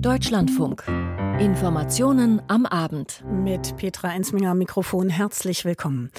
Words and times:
Deutschlandfunk. 0.00 0.84
Informationen 1.38 2.42
am 2.48 2.66
Abend. 2.66 3.22
Mit 3.30 3.76
Petra 3.76 4.12
Ensminger 4.12 4.50
am 4.50 4.58
Mikrofon 4.58 5.08
herzlich 5.08 5.64
willkommen. 5.64 6.10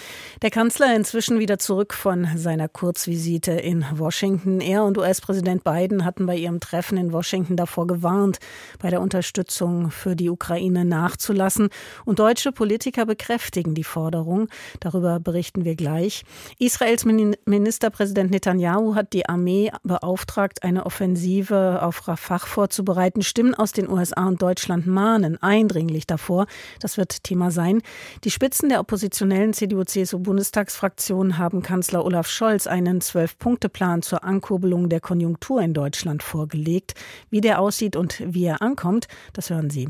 Der 0.42 0.49
Kanzler 0.49 0.95
inzwischen 0.95 1.40
wieder 1.40 1.59
zurück 1.59 1.93
von 1.93 2.25
seiner 2.38 2.69
Kurzvisite 2.69 3.51
in 3.51 3.85
Washington. 3.95 4.61
Er 4.61 4.85
und 4.85 4.97
US-Präsident 4.97 5.66
Biden 5.66 6.05
hatten 6.05 6.25
bei 6.25 6.37
ihrem 6.37 6.61
Treffen 6.61 6.97
in 6.97 7.11
Washington 7.11 7.58
davor 7.58 7.85
gewarnt, 7.85 8.39
bei 8.82 8.89
der 8.89 9.02
Unterstützung 9.02 9.91
für 9.91 10.15
die 10.15 10.29
Ukraine 10.29 10.86
nachzulassen. 10.86 11.67
Und 12.05 12.20
deutsche 12.20 12.54
Politiker 12.54 13.05
bekräftigen 13.05 13.75
die 13.75 13.83
Forderung. 13.83 14.47
Darüber 14.79 15.20
berichten 15.20 15.65
wir 15.65 15.75
gleich. 15.75 16.23
Israels 16.59 17.04
Ministerpräsident 17.04 18.31
Netanyahu 18.31 18.95
hat 18.95 19.11
die 19.11 19.27
Armee 19.27 19.70
beauftragt, 19.83 20.63
eine 20.63 20.86
Offensive 20.86 21.81
auf 21.81 22.07
Rafah 22.07 22.39
vorzubereiten. 22.39 23.21
Stimmen 23.21 23.54
aus 23.54 23.73
den 23.73 23.89
USA 23.89 24.25
und 24.25 24.41
Deutschland 24.41 24.88
mahnen 24.88 25.08
warnen 25.09 25.41
eindringlich 25.41 26.05
davor. 26.05 26.45
Das 26.81 26.97
wird 26.97 27.23
Thema 27.23 27.50
sein. 27.50 27.81
Die 28.23 28.29
Spitzen 28.29 28.69
der 28.69 28.79
oppositionellen 28.79 29.54
CDU-CSU-Bundestagsfraktion 29.54 31.39
haben 31.39 31.63
Kanzler 31.63 32.05
Olaf 32.05 32.27
Scholz 32.27 32.67
einen 32.67 33.02
Zwölf-Punkte-Plan 33.02 34.03
zur 34.03 34.23
Ankurbelung 34.23 34.88
der 34.88 35.00
Konjunktur 35.00 35.62
in 35.64 35.73
Deutschland 35.73 36.22
vorgelegt. 36.22 36.94
Wie 37.31 37.41
der 37.41 37.59
aussieht 37.59 37.95
und 37.95 38.22
wie 38.23 38.45
er 38.45 38.62
ankommt, 38.62 39.08
das 39.34 39.50
hören 39.50 39.72
Sie. 39.72 39.90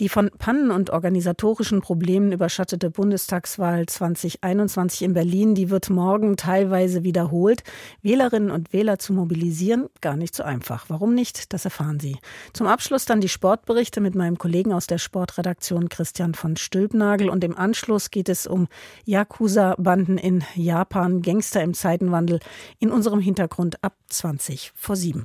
Die 0.00 0.08
von 0.08 0.30
Pannen 0.38 0.70
und 0.70 0.88
organisatorischen 0.88 1.82
Problemen 1.82 2.32
überschattete 2.32 2.88
Bundestagswahl 2.88 3.84
2021 3.84 5.02
in 5.02 5.12
Berlin, 5.12 5.54
die 5.54 5.68
wird 5.68 5.90
morgen 5.90 6.38
teilweise 6.38 7.04
wiederholt. 7.04 7.64
Wählerinnen 8.00 8.50
und 8.50 8.72
Wähler 8.72 8.98
zu 8.98 9.12
mobilisieren, 9.12 9.90
gar 10.00 10.16
nicht 10.16 10.34
so 10.34 10.42
einfach. 10.42 10.86
Warum 10.88 11.14
nicht? 11.14 11.52
Das 11.52 11.66
erfahren 11.66 12.00
Sie. 12.00 12.16
Zum 12.54 12.66
Abschluss 12.66 13.04
dann 13.04 13.20
die 13.20 13.28
Sportberichte 13.28 14.00
mit 14.00 14.14
meinem 14.14 14.38
Kollegen 14.38 14.53
Kollegen 14.54 14.72
aus 14.72 14.86
der 14.86 14.98
Sportredaktion 14.98 15.88
Christian 15.88 16.32
von 16.32 16.56
Stülpnagel. 16.56 17.28
Und 17.28 17.42
im 17.42 17.58
Anschluss 17.58 18.12
geht 18.12 18.28
es 18.28 18.46
um 18.46 18.68
Yakuza-Banden 19.04 20.16
in 20.16 20.44
Japan, 20.54 21.22
Gangster 21.22 21.60
im 21.60 21.74
Zeitenwandel 21.74 22.38
in 22.78 22.92
unserem 22.92 23.18
Hintergrund 23.18 23.82
ab 23.82 23.96
20 24.10 24.70
vor 24.76 24.94
7. 24.94 25.24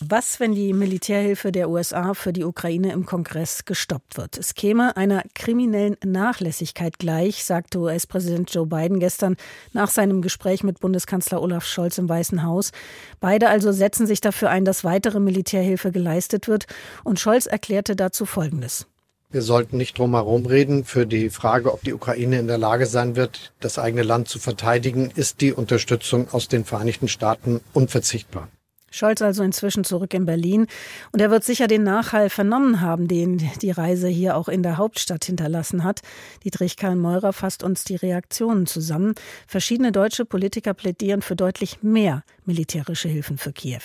Was, 0.00 0.40
wenn 0.40 0.54
die 0.54 0.74
Militärhilfe 0.74 1.52
der 1.52 1.70
USA 1.70 2.12
für 2.12 2.34
die 2.34 2.44
Ukraine 2.44 2.92
im 2.92 3.06
Kongress 3.06 3.64
gestoppt 3.64 4.18
wird? 4.18 4.36
Es 4.36 4.54
käme 4.54 4.94
einer 4.94 5.22
kriminellen 5.34 5.96
Nachlässigkeit 6.04 6.98
gleich, 6.98 7.44
sagte 7.44 7.78
US-Präsident 7.78 8.52
Joe 8.52 8.66
Biden 8.66 9.00
gestern 9.00 9.36
nach 9.72 9.88
seinem 9.88 10.20
Gespräch 10.20 10.62
mit 10.62 10.80
Bundeskanzler 10.80 11.40
Olaf 11.40 11.64
Scholz 11.64 11.96
im 11.96 12.10
Weißen 12.10 12.42
Haus. 12.42 12.72
Beide 13.20 13.48
also 13.48 13.72
setzen 13.72 14.06
sich 14.06 14.20
dafür 14.20 14.50
ein, 14.50 14.66
dass 14.66 14.84
weitere 14.84 15.18
Militärhilfe 15.18 15.92
geleistet 15.92 16.46
wird. 16.46 16.66
Und 17.02 17.18
Scholz 17.18 17.46
erklärte 17.46 17.96
dazu 17.96 18.26
Folgendes. 18.26 18.86
Wir 19.30 19.40
sollten 19.40 19.78
nicht 19.78 19.96
drum 19.96 20.12
herum 20.12 20.44
reden. 20.44 20.84
Für 20.84 21.06
die 21.06 21.30
Frage, 21.30 21.72
ob 21.72 21.82
die 21.82 21.94
Ukraine 21.94 22.38
in 22.38 22.48
der 22.48 22.58
Lage 22.58 22.84
sein 22.84 23.16
wird, 23.16 23.54
das 23.60 23.78
eigene 23.78 24.02
Land 24.02 24.28
zu 24.28 24.38
verteidigen, 24.38 25.10
ist 25.14 25.40
die 25.40 25.54
Unterstützung 25.54 26.28
aus 26.32 26.48
den 26.48 26.66
Vereinigten 26.66 27.08
Staaten 27.08 27.60
unverzichtbar. 27.72 28.48
Scholz 28.96 29.22
also 29.22 29.42
inzwischen 29.42 29.84
zurück 29.84 30.14
in 30.14 30.26
Berlin. 30.26 30.66
Und 31.12 31.20
er 31.20 31.30
wird 31.30 31.44
sicher 31.44 31.66
den 31.66 31.82
Nachhall 31.82 32.30
vernommen 32.30 32.80
haben, 32.80 33.08
den 33.08 33.48
die 33.62 33.70
Reise 33.70 34.08
hier 34.08 34.36
auch 34.36 34.48
in 34.48 34.62
der 34.62 34.78
Hauptstadt 34.78 35.24
hinterlassen 35.24 35.84
hat. 35.84 36.00
Dietrich 36.44 36.76
Karl 36.76 36.96
Meurer 36.96 37.32
fasst 37.32 37.62
uns 37.62 37.84
die 37.84 37.96
Reaktionen 37.96 38.66
zusammen. 38.66 39.14
Verschiedene 39.46 39.92
deutsche 39.92 40.24
Politiker 40.24 40.74
plädieren 40.74 41.22
für 41.22 41.36
deutlich 41.36 41.82
mehr 41.82 42.22
militärische 42.44 43.08
Hilfen 43.08 43.38
für 43.38 43.52
Kiew. 43.52 43.82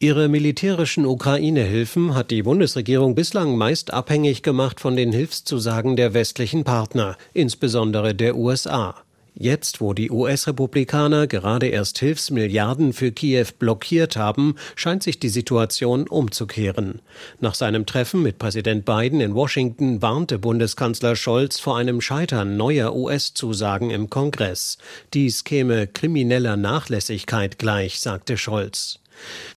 Ihre 0.00 0.28
militärischen 0.28 1.06
Ukraine-Hilfen 1.06 2.14
hat 2.14 2.30
die 2.30 2.44
Bundesregierung 2.44 3.16
bislang 3.16 3.56
meist 3.56 3.92
abhängig 3.92 4.44
gemacht 4.44 4.78
von 4.78 4.94
den 4.94 5.10
Hilfszusagen 5.10 5.96
der 5.96 6.14
westlichen 6.14 6.62
Partner, 6.62 7.16
insbesondere 7.34 8.14
der 8.14 8.36
USA. 8.36 8.94
Jetzt, 9.40 9.80
wo 9.80 9.94
die 9.94 10.10
US-Republikaner 10.10 11.28
gerade 11.28 11.68
erst 11.68 12.00
Hilfsmilliarden 12.00 12.92
für 12.92 13.12
Kiew 13.12 13.46
blockiert 13.56 14.16
haben, 14.16 14.56
scheint 14.74 15.04
sich 15.04 15.20
die 15.20 15.28
Situation 15.28 16.08
umzukehren. 16.08 17.02
Nach 17.38 17.54
seinem 17.54 17.86
Treffen 17.86 18.20
mit 18.24 18.40
Präsident 18.40 18.84
Biden 18.84 19.20
in 19.20 19.36
Washington 19.36 20.02
warnte 20.02 20.40
Bundeskanzler 20.40 21.14
Scholz 21.14 21.60
vor 21.60 21.76
einem 21.76 22.00
Scheitern 22.00 22.56
neuer 22.56 22.96
US-Zusagen 22.96 23.90
im 23.90 24.10
Kongress. 24.10 24.76
Dies 25.14 25.44
käme 25.44 25.86
krimineller 25.86 26.56
Nachlässigkeit 26.56 27.60
gleich, 27.60 28.00
sagte 28.00 28.36
Scholz. 28.36 28.98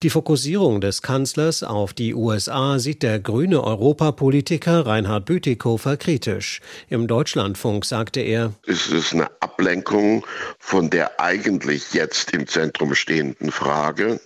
Die 0.03 0.10
Fokussierung 0.10 0.81
des 0.81 1.03
Kanzlers 1.03 1.62
auf 1.62 1.93
die 1.93 2.15
USA 2.15 2.78
sieht 2.78 3.03
der 3.03 3.21
grüne 3.21 3.62
Europapolitiker 3.62 4.87
Reinhard 4.87 5.25
Bütikofer 5.25 5.97
kritisch. 5.97 6.60
Im 6.88 7.06
Deutschlandfunk 7.06 7.84
sagte 7.84 8.20
er, 8.20 8.53
es 8.66 8.88
ist 8.88 9.12
eine 9.12 9.31
Ablenkung 9.41 10.26
von 10.59 10.91
der 10.91 11.20
eigentlich 11.20 11.93
jetzt 11.93 12.32
im 12.32 12.47
Zentrum 12.47 12.94
stehenden 12.94 13.50
Frage, 13.50 14.20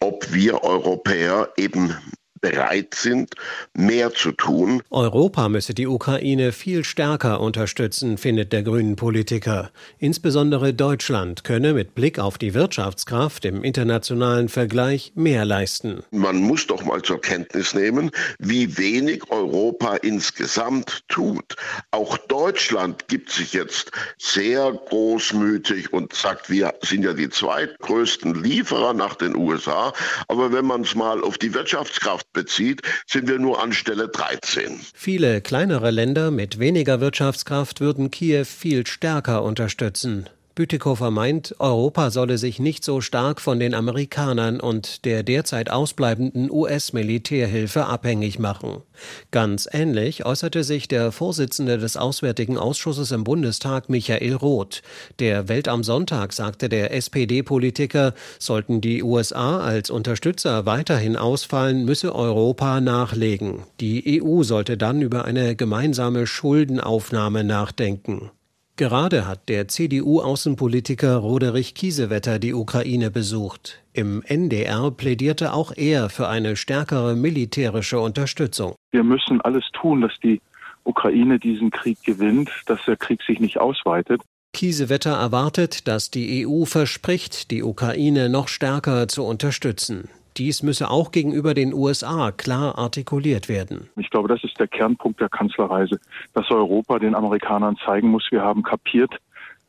ob 0.00 0.32
wir 0.32 0.62
Europäer 0.62 1.50
eben 1.56 1.96
bereit 2.40 2.94
sind, 2.94 3.34
mehr 3.74 4.12
zu 4.12 4.32
tun. 4.32 4.82
Europa 4.90 5.48
müsse 5.48 5.74
die 5.74 5.86
Ukraine 5.86 6.52
viel 6.52 6.84
stärker 6.84 7.40
unterstützen, 7.40 8.18
findet 8.18 8.52
der 8.52 8.62
Grünen 8.62 8.96
Politiker. 8.96 9.70
Insbesondere 9.98 10.74
Deutschland 10.74 11.44
könne 11.44 11.74
mit 11.74 11.94
Blick 11.94 12.18
auf 12.18 12.38
die 12.38 12.54
Wirtschaftskraft 12.54 13.44
im 13.44 13.64
internationalen 13.64 14.48
Vergleich 14.48 15.12
mehr 15.14 15.44
leisten. 15.44 16.02
Man 16.10 16.38
muss 16.38 16.66
doch 16.66 16.84
mal 16.84 17.02
zur 17.02 17.20
Kenntnis 17.20 17.74
nehmen, 17.74 18.10
wie 18.38 18.76
wenig 18.78 19.30
Europa 19.30 19.96
insgesamt 19.96 21.02
tut. 21.08 21.56
Auch 21.90 22.16
Deutschland 22.16 23.08
gibt 23.08 23.30
sich 23.30 23.52
jetzt 23.52 23.90
sehr 24.18 24.72
großmütig 24.72 25.92
und 25.92 26.12
sagt, 26.12 26.50
wir 26.50 26.74
sind 26.82 27.04
ja 27.04 27.12
die 27.12 27.28
zweitgrößten 27.28 28.42
Lieferer 28.42 28.94
nach 28.94 29.14
den 29.16 29.36
USA. 29.36 29.92
Aber 30.28 30.52
wenn 30.52 30.66
man 30.66 30.82
es 30.82 30.94
mal 30.94 31.22
auf 31.22 31.38
die 31.38 31.54
Wirtschaftskraft 31.54 32.27
bezieht, 32.32 32.82
sind 33.06 33.28
wir 33.28 33.38
nur 33.38 33.62
an 33.62 33.72
Stelle 33.72 34.08
13. 34.08 34.80
Viele 34.94 35.40
kleinere 35.40 35.90
Länder 35.90 36.30
mit 36.30 36.58
weniger 36.58 37.00
Wirtschaftskraft 37.00 37.80
würden 37.80 38.10
Kiew 38.10 38.44
viel 38.44 38.86
stärker 38.86 39.42
unterstützen. 39.42 40.28
Bütikofer 40.58 41.12
meint, 41.12 41.54
Europa 41.60 42.10
solle 42.10 42.36
sich 42.36 42.58
nicht 42.58 42.82
so 42.82 43.00
stark 43.00 43.40
von 43.40 43.60
den 43.60 43.74
Amerikanern 43.74 44.58
und 44.58 45.04
der 45.04 45.22
derzeit 45.22 45.70
ausbleibenden 45.70 46.50
US-Militärhilfe 46.50 47.86
abhängig 47.86 48.40
machen. 48.40 48.82
Ganz 49.30 49.68
ähnlich 49.70 50.26
äußerte 50.26 50.64
sich 50.64 50.88
der 50.88 51.12
Vorsitzende 51.12 51.78
des 51.78 51.96
Auswärtigen 51.96 52.58
Ausschusses 52.58 53.12
im 53.12 53.22
Bundestag 53.22 53.88
Michael 53.88 54.34
Roth. 54.34 54.82
Der 55.20 55.48
Welt 55.48 55.68
am 55.68 55.84
Sonntag 55.84 56.32
sagte 56.32 56.68
der 56.68 56.92
SPD-Politiker, 56.92 58.12
sollten 58.40 58.80
die 58.80 59.04
USA 59.04 59.60
als 59.60 59.90
Unterstützer 59.90 60.66
weiterhin 60.66 61.14
ausfallen, 61.14 61.84
müsse 61.84 62.12
Europa 62.16 62.80
nachlegen. 62.80 63.62
Die 63.78 64.20
EU 64.20 64.42
sollte 64.42 64.76
dann 64.76 65.02
über 65.02 65.24
eine 65.24 65.54
gemeinsame 65.54 66.26
Schuldenaufnahme 66.26 67.44
nachdenken. 67.44 68.32
Gerade 68.78 69.26
hat 69.26 69.48
der 69.48 69.66
CDU-Außenpolitiker 69.66 71.16
Roderich 71.16 71.74
Kiesewetter 71.74 72.38
die 72.38 72.54
Ukraine 72.54 73.10
besucht. 73.10 73.82
Im 73.92 74.22
NDR 74.22 74.92
plädierte 74.92 75.52
auch 75.52 75.72
er 75.76 76.08
für 76.10 76.28
eine 76.28 76.54
stärkere 76.54 77.16
militärische 77.16 77.98
Unterstützung. 77.98 78.76
Wir 78.92 79.02
müssen 79.02 79.40
alles 79.40 79.64
tun, 79.72 80.00
dass 80.00 80.12
die 80.22 80.40
Ukraine 80.84 81.40
diesen 81.40 81.72
Krieg 81.72 82.00
gewinnt, 82.04 82.50
dass 82.66 82.78
der 82.84 82.96
Krieg 82.96 83.20
sich 83.24 83.40
nicht 83.40 83.58
ausweitet. 83.58 84.22
Kiesewetter 84.52 85.10
erwartet, 85.10 85.88
dass 85.88 86.12
die 86.12 86.46
EU 86.46 86.64
verspricht, 86.64 87.50
die 87.50 87.64
Ukraine 87.64 88.28
noch 88.28 88.46
stärker 88.46 89.08
zu 89.08 89.24
unterstützen. 89.24 90.08
Dies 90.38 90.62
müsse 90.62 90.90
auch 90.90 91.10
gegenüber 91.10 91.52
den 91.52 91.74
USA 91.74 92.30
klar 92.30 92.78
artikuliert 92.78 93.48
werden. 93.48 93.88
Ich 93.96 94.08
glaube, 94.10 94.28
das 94.28 94.42
ist 94.44 94.58
der 94.60 94.68
Kernpunkt 94.68 95.20
der 95.20 95.28
Kanzlerreise, 95.28 95.98
dass 96.32 96.50
Europa 96.50 96.98
den 96.98 97.14
Amerikanern 97.14 97.76
zeigen 97.84 98.08
muss, 98.08 98.28
wir 98.30 98.42
haben 98.42 98.62
kapiert, 98.62 99.12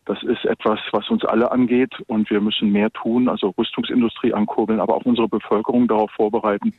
das 0.09 0.23
ist 0.23 0.43
etwas, 0.45 0.79
was 0.91 1.07
uns 1.11 1.23
alle 1.23 1.51
angeht 1.51 1.93
und 2.07 2.31
wir 2.31 2.41
müssen 2.41 2.71
mehr 2.71 2.89
tun, 2.89 3.29
also 3.29 3.53
Rüstungsindustrie 3.55 4.33
ankurbeln, 4.33 4.79
aber 4.79 4.95
auch 4.95 5.05
unsere 5.05 5.27
Bevölkerung 5.27 5.87
darauf 5.87 6.09
vorbereiten, 6.09 6.73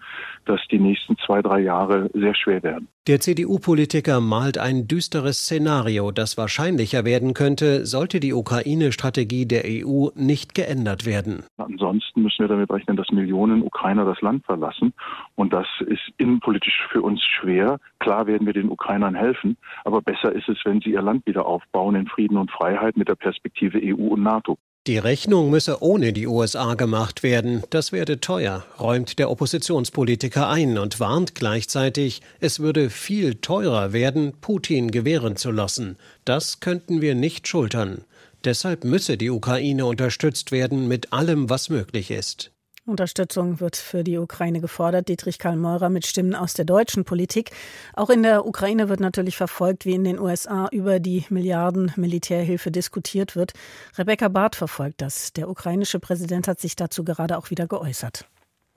dass 0.47 0.61
die 0.73 0.81
nächsten 0.81 1.17
zwei, 1.25 1.41
drei 1.41 1.61
Jahre 1.61 2.11
sehr 2.13 2.35
schwer 2.35 2.65
werden. 2.65 2.89
Der 3.07 3.21
CDU-Politiker 3.21 4.21
malt 4.21 4.59
ein 4.59 4.89
düsteres 4.89 5.45
Szenario, 5.45 6.11
das 6.11 6.37
wahrscheinlicher 6.39 7.05
werden 7.05 7.33
könnte, 7.33 7.87
sollte 7.87 8.19
die 8.19 8.35
Ukraine-Strategie 8.35 9.47
der 9.47 9.63
EU 9.65 10.09
nicht 10.17 10.57
geändert 10.57 11.07
werden. 11.07 11.45
Ansonsten 11.57 12.23
müssen 12.23 12.41
wir 12.41 12.49
damit 12.49 12.71
rechnen, 12.73 12.97
dass 12.97 13.11
Millionen 13.13 13.63
Ukrainer 13.63 14.05
das 14.05 14.21
Land 14.23 14.45
verlassen 14.45 14.93
und 15.41 15.55
das 15.55 15.67
ist 15.87 16.03
innenpolitisch 16.19 16.87
für 16.93 17.01
uns 17.01 17.23
schwer. 17.25 17.79
Klar 17.99 18.27
werden 18.27 18.47
wir 18.47 18.53
den 18.53 18.71
Ukrainern 18.71 19.15
helfen, 19.15 19.57
aber 19.85 20.03
besser 20.03 20.33
ist 20.33 20.51
es, 20.51 20.59
wenn 20.65 20.83
sie 20.83 20.91
ihr 20.91 21.01
Land 21.01 21.25
wieder 21.25 21.47
aufbauen 21.47 21.95
in 21.95 22.07
Frieden 22.07 22.37
und 22.37 22.51
Freiheit 22.51 22.99
mit 22.99 23.09
der 23.09 23.15
Perspektive 23.15 23.81
EU 23.83 24.09
und 24.09 24.23
NATO. 24.23 24.59
Die 24.87 24.99
Rechnung 24.99 25.51
müsse 25.51 25.83
ohne 25.83 26.13
die 26.13 26.27
USA 26.27 26.75
gemacht 26.75 27.23
werden, 27.23 27.63
das 27.71 27.91
werde 27.91 28.21
teuer, 28.21 28.65
räumt 28.79 29.19
der 29.19 29.31
Oppositionspolitiker 29.31 30.49
ein 30.49 30.77
und 30.77 31.01
warnt 31.01 31.35
gleichzeitig, 31.35 32.21
es 32.41 32.61
würde 32.61 32.91
viel 32.91 33.37
teurer 33.37 33.95
werden, 33.95 34.35
Putin 34.43 34.91
gewähren 34.91 35.37
zu 35.37 35.51
lassen. 35.51 35.97
Das 36.27 36.61
könnten 36.61 37.01
wir 37.01 37.15
nicht 37.15 37.49
schultern. 37.49 38.05
Deshalb 38.45 38.85
müsse 38.85 39.17
die 39.17 39.31
Ukraine 39.31 39.87
unterstützt 39.87 40.53
werden 40.53 40.87
mit 40.87 41.15
allem, 41.15 41.49
was 41.49 41.71
möglich 41.71 42.11
ist. 42.11 42.53
Unterstützung 42.91 43.61
wird 43.61 43.77
für 43.77 44.05
die 44.05 44.19
Ukraine 44.19 44.61
gefordert. 44.61 45.09
Dietrich 45.09 45.39
Karl 45.39 45.57
Meurer 45.57 45.89
mit 45.89 46.07
Stimmen 46.07 46.35
aus 46.35 46.55
der 46.55 46.65
deutschen 46.65 47.05
Politik. 47.05 47.53
Auch 47.95 48.11
in 48.11 48.23
der 48.23 48.45
Ukraine 48.45 48.89
wird 48.89 49.01
natürlich 49.01 49.37
verfolgt, 49.37 49.85
wie 49.87 49.95
in 49.95 50.05
den 50.05 50.19
USA 50.19 50.69
über 50.73 51.01
die 51.01 51.25
Milliarden 51.31 51.93
Militärhilfe 51.97 52.71
diskutiert 52.71 53.37
wird. 53.37 53.53
Rebecca 53.97 54.29
Barth 54.29 54.57
verfolgt 54.57 55.01
das. 55.01 55.33
Der 55.33 55.49
ukrainische 55.49 56.01
Präsident 56.01 56.49
hat 56.49 56.61
sich 56.61 56.77
dazu 56.77 57.05
gerade 57.05 57.39
auch 57.39 57.51
wieder 57.51 57.67
geäußert. 57.67 58.27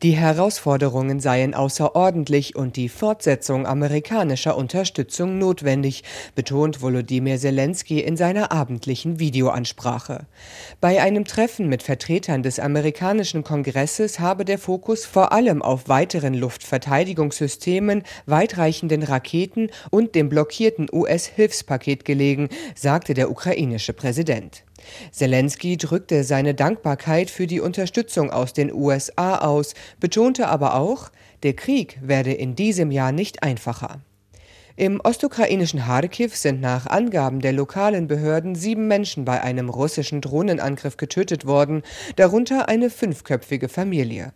Die 0.03 0.17
Herausforderungen 0.17 1.21
seien 1.21 1.53
außerordentlich 1.53 2.57
und 2.57 2.75
die 2.75 2.89
Fortsetzung 2.89 3.65
amerikanischer 3.65 4.57
Unterstützung 4.57 5.37
notwendig, 5.37 6.03
betont 6.35 6.81
Volodymyr 6.81 7.37
Zelensky 7.37 8.01
in 8.01 8.17
seiner 8.17 8.51
abendlichen 8.51 9.19
Videoansprache. 9.19 10.25
Bei 10.81 11.01
einem 11.01 11.23
Treffen 11.23 11.69
mit 11.69 11.83
Vertretern 11.83 12.43
des 12.43 12.59
amerikanischen 12.59 13.45
Kongresses 13.45 14.19
habe 14.19 14.43
der 14.43 14.59
Fokus 14.59 15.05
vor 15.05 15.31
allem 15.31 15.61
auf 15.61 15.87
weiteren 15.87 16.33
Luftverteidigungssystemen, 16.33 18.03
weitreichenden 18.25 19.03
Raketen 19.03 19.69
und 19.89 20.15
dem 20.15 20.27
blockierten 20.27 20.89
US-Hilfspaket 20.91 22.03
gelegen, 22.03 22.49
sagte 22.75 23.13
der 23.13 23.31
ukrainische 23.31 23.93
Präsident. 23.93 24.65
Zelensky 25.11 25.77
drückte 25.77 26.23
seine 26.23 26.53
Dankbarkeit 26.53 27.29
für 27.29 27.47
die 27.47 27.59
Unterstützung 27.59 28.31
aus 28.31 28.53
den 28.53 28.73
USA 28.73 29.39
aus, 29.39 29.73
betonte 29.99 30.47
aber 30.47 30.75
auch, 30.75 31.11
der 31.43 31.53
Krieg 31.53 31.99
werde 32.01 32.33
in 32.33 32.55
diesem 32.55 32.91
Jahr 32.91 33.11
nicht 33.11 33.43
einfacher. 33.43 34.01
Im 34.75 34.99
ostukrainischen 35.03 35.81
Kharkiv 35.81 36.35
sind 36.35 36.59
nach 36.59 36.87
Angaben 36.87 37.41
der 37.41 37.53
lokalen 37.53 38.07
Behörden 38.07 38.55
sieben 38.55 38.87
Menschen 38.87 39.23
bei 39.23 39.39
einem 39.39 39.69
russischen 39.69 40.19
Drohnenangriff 40.19 40.97
getötet 40.97 41.45
worden, 41.45 41.83
darunter 42.15 42.69
eine 42.69 42.89
fünfköpfige 42.89 43.69
Familie. 43.69 44.33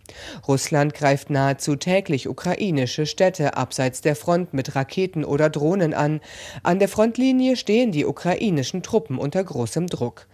Russland 0.47 0.93
greift 0.93 1.31
nahezu 1.31 1.75
täglich 1.75 2.29
ukrainische 2.29 3.07
Städte 3.07 3.57
abseits 3.57 4.01
der 4.01 4.15
Front 4.15 4.53
mit 4.53 4.75
Raketen 4.75 5.25
oder 5.25 5.49
Drohnen 5.49 5.95
an. 5.95 6.21
An 6.61 6.77
der 6.77 6.87
Frontlinie 6.87 7.55
stehen 7.55 7.91
die 7.91 8.05
ukrainischen 8.05 8.83
Truppen 8.83 9.17
unter 9.17 9.43
großem 9.43 9.87
Druck. 9.87 10.27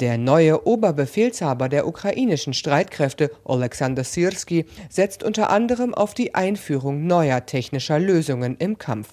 Der 0.00 0.18
neue 0.18 0.66
Oberbefehlshaber 0.66 1.70
der 1.70 1.86
ukrainischen 1.86 2.52
Streitkräfte, 2.52 3.30
Oleksandr 3.42 4.04
Sirski, 4.04 4.66
setzt 4.90 5.22
unter 5.22 5.48
anderem 5.48 5.94
auf 5.94 6.12
die 6.12 6.34
Einführung 6.34 7.06
neuer 7.06 7.46
technischer 7.46 7.98
Lösungen 7.98 8.56
im 8.58 8.76
Kampf. 8.76 9.08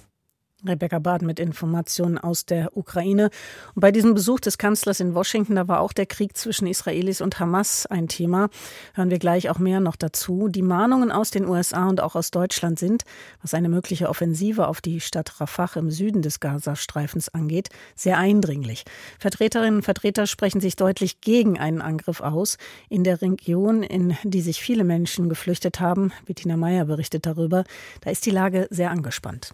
Rebecca 0.65 1.00
Bad 1.00 1.21
mit 1.21 1.39
Informationen 1.39 2.18
aus 2.18 2.45
der 2.45 2.75
Ukraine. 2.77 3.30
Und 3.75 3.81
bei 3.81 3.92
diesem 3.92 4.13
Besuch 4.13 4.39
des 4.39 4.57
Kanzlers 4.57 5.00
in 5.00 5.15
Washington, 5.15 5.56
da 5.56 5.68
war 5.68 5.80
auch 5.80 5.94
der 5.94 6.06
Krieg 6.06 6.38
zwischen 6.38 6.68
Israelis 6.68 7.21
und 7.21 7.39
Hamas 7.39 7.86
ein 7.86 8.07
Thema. 8.07 8.50
Hören 8.94 9.10
wir 9.10 9.19
gleich 9.19 9.50
auch 9.50 9.60
mehr 9.60 9.80
noch 9.80 9.95
dazu. 9.95 10.48
Die 10.48 10.62
Mahnungen 10.62 11.12
aus 11.12 11.31
den 11.31 11.45
USA 11.48 11.88
und 11.88 12.01
auch 12.01 12.15
aus 12.15 12.31
Deutschland 12.31 12.80
sind, 12.80 13.04
was 13.42 13.54
eine 13.54 13.69
mögliche 13.69 14.10
Offensive 14.10 14.68
auf 14.68 14.81
die 14.81 15.00
Stadt 15.00 15.39
Rafah 15.39 15.63
im 15.75 15.92
Süden 15.92 16.21
des 16.21 16.39
Gazastreifens 16.39 17.30
angeht, 17.30 17.69
sehr 17.95 18.18
eindringlich. 18.18 18.83
Vertreterinnen 19.19 19.77
und 19.77 19.83
Vertreter 19.83 20.27
sprechen 20.27 20.62
sich 20.62 20.75
deutlich 20.75 21.21
gegen 21.21 21.59
einen 21.59 21.81
Angriff 21.81 22.21
aus. 22.21 22.57
In 22.89 23.04
der 23.04 23.21
Region, 23.21 23.83
in 23.83 24.18
die 24.24 24.42
sich 24.42 24.62
viele 24.62 24.83
Menschen 24.83 25.30
geflüchtet 25.30 25.80
haben, 25.80 26.12
Bettina 26.25 26.57
Meyer 26.57 26.86
berichtet 26.86 27.25
darüber, 27.25 27.63
da 28.01 28.12
ist 28.12 28.25
die 28.25 28.31
Lage 28.31 28.68
sehr 28.69 28.92
angespannt. 28.92 29.54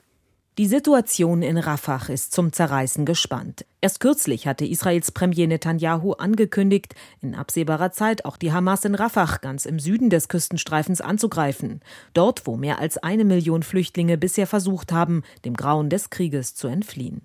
Die 0.59 0.67
Situation 0.67 1.41
in 1.41 1.57
Rafah 1.57 2.07
ist 2.09 2.33
zum 2.33 2.51
Zerreißen 2.51 3.05
gespannt. 3.05 3.65
Erst 3.79 4.01
kürzlich 4.01 4.45
hatte 4.45 4.65
Israels 4.65 5.13
Premier 5.13 5.47
Netanyahu 5.47 6.11
angekündigt, 6.11 6.95
in 7.21 7.33
absehbarer 7.33 7.93
Zeit 7.93 8.25
auch 8.25 8.35
die 8.35 8.51
Hamas 8.51 8.83
in 8.83 8.93
Rafah 8.93 9.37
ganz 9.37 9.65
im 9.65 9.79
Süden 9.79 10.09
des 10.09 10.27
Küstenstreifens 10.27 10.99
anzugreifen. 10.99 11.79
Dort, 12.13 12.45
wo 12.45 12.57
mehr 12.57 12.79
als 12.79 12.97
eine 12.97 13.23
Million 13.23 13.63
Flüchtlinge 13.63 14.17
bisher 14.17 14.47
versucht 14.47 14.91
haben, 14.91 15.23
dem 15.45 15.53
Grauen 15.53 15.89
des 15.89 16.09
Krieges 16.09 16.55
zu 16.55 16.67
entfliehen. 16.67 17.21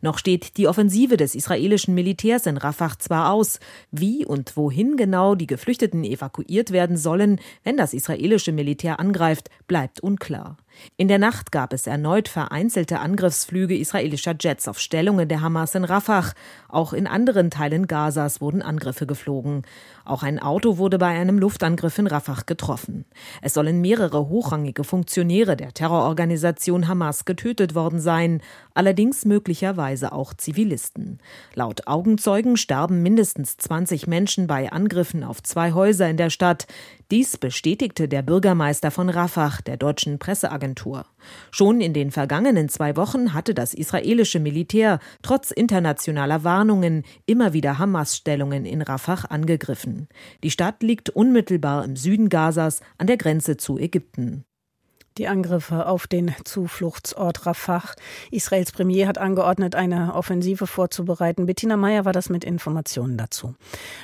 Noch 0.00 0.18
steht 0.18 0.56
die 0.56 0.68
Offensive 0.68 1.16
des 1.16 1.34
israelischen 1.34 1.94
Militärs 1.94 2.46
in 2.46 2.56
Rafah 2.56 2.98
zwar 2.98 3.32
aus, 3.32 3.60
wie 3.90 4.24
und 4.24 4.56
wohin 4.56 4.96
genau 4.96 5.34
die 5.34 5.46
Geflüchteten 5.46 6.04
evakuiert 6.04 6.70
werden 6.70 6.96
sollen, 6.96 7.40
wenn 7.64 7.76
das 7.76 7.94
israelische 7.94 8.52
Militär 8.52 9.00
angreift, 9.00 9.50
bleibt 9.66 10.00
unklar. 10.00 10.56
In 10.96 11.08
der 11.08 11.18
Nacht 11.18 11.52
gab 11.52 11.72
es 11.72 11.86
erneut 11.86 12.28
vereinzelte 12.28 13.00
Angriffsflüge 13.00 13.76
israelischer 13.76 14.34
Jets 14.38 14.68
auf 14.68 14.78
Stellungen 14.78 15.28
der 15.28 15.40
Hamas 15.40 15.74
in 15.74 15.84
Rafah. 15.84 16.32
Auch 16.68 16.92
in 16.92 17.06
anderen 17.06 17.50
Teilen 17.50 17.86
Gazas 17.86 18.40
wurden 18.40 18.62
Angriffe 18.62 19.06
geflogen. 19.06 19.62
Auch 20.04 20.22
ein 20.22 20.38
Auto 20.38 20.78
wurde 20.78 20.98
bei 20.98 21.08
einem 21.08 21.38
Luftangriff 21.38 21.98
in 21.98 22.06
Rafah 22.06 22.42
getroffen. 22.46 23.04
Es 23.42 23.54
sollen 23.54 23.80
mehrere 23.80 24.28
hochrangige 24.28 24.84
Funktionäre 24.84 25.56
der 25.56 25.72
Terrororganisation 25.72 26.88
Hamas 26.88 27.24
getötet 27.24 27.74
worden 27.74 28.00
sein, 28.00 28.40
allerdings 28.74 29.24
möglicherweise 29.24 29.65
auch 30.12 30.34
Zivilisten. 30.34 31.18
Laut 31.54 31.86
Augenzeugen 31.86 32.56
starben 32.56 33.02
mindestens 33.02 33.56
20 33.56 34.06
Menschen 34.06 34.46
bei 34.46 34.70
Angriffen 34.70 35.24
auf 35.24 35.42
zwei 35.42 35.72
Häuser 35.72 36.08
in 36.08 36.16
der 36.16 36.30
Stadt. 36.30 36.66
Dies 37.10 37.36
bestätigte 37.36 38.08
der 38.08 38.22
Bürgermeister 38.22 38.90
von 38.90 39.08
Rafah 39.08 39.58
der 39.66 39.76
deutschen 39.76 40.18
Presseagentur. 40.18 41.06
Schon 41.50 41.80
in 41.80 41.92
den 41.92 42.10
vergangenen 42.10 42.68
zwei 42.68 42.96
Wochen 42.96 43.34
hatte 43.34 43.54
das 43.54 43.74
israelische 43.74 44.40
Militär 44.40 44.98
trotz 45.22 45.50
internationaler 45.50 46.44
Warnungen 46.44 47.04
immer 47.26 47.52
wieder 47.52 47.78
Hamas-Stellungen 47.78 48.64
in 48.64 48.82
Rafah 48.82 49.26
angegriffen. 49.28 50.08
Die 50.42 50.50
Stadt 50.50 50.82
liegt 50.82 51.10
unmittelbar 51.10 51.84
im 51.84 51.96
Süden 51.96 52.28
Gazas 52.28 52.80
an 52.98 53.06
der 53.06 53.16
Grenze 53.16 53.56
zu 53.56 53.78
Ägypten. 53.78 54.44
Die 55.18 55.28
Angriffe 55.28 55.86
auf 55.86 56.06
den 56.06 56.34
Zufluchtsort 56.44 57.46
Rafah. 57.46 57.82
Israels 58.30 58.70
Premier 58.70 59.08
hat 59.08 59.16
angeordnet, 59.16 59.74
eine 59.74 60.14
Offensive 60.14 60.66
vorzubereiten. 60.66 61.46
Bettina 61.46 61.78
Meyer 61.78 62.04
war 62.04 62.12
das 62.12 62.28
mit 62.28 62.44
Informationen 62.44 63.16
dazu. 63.16 63.54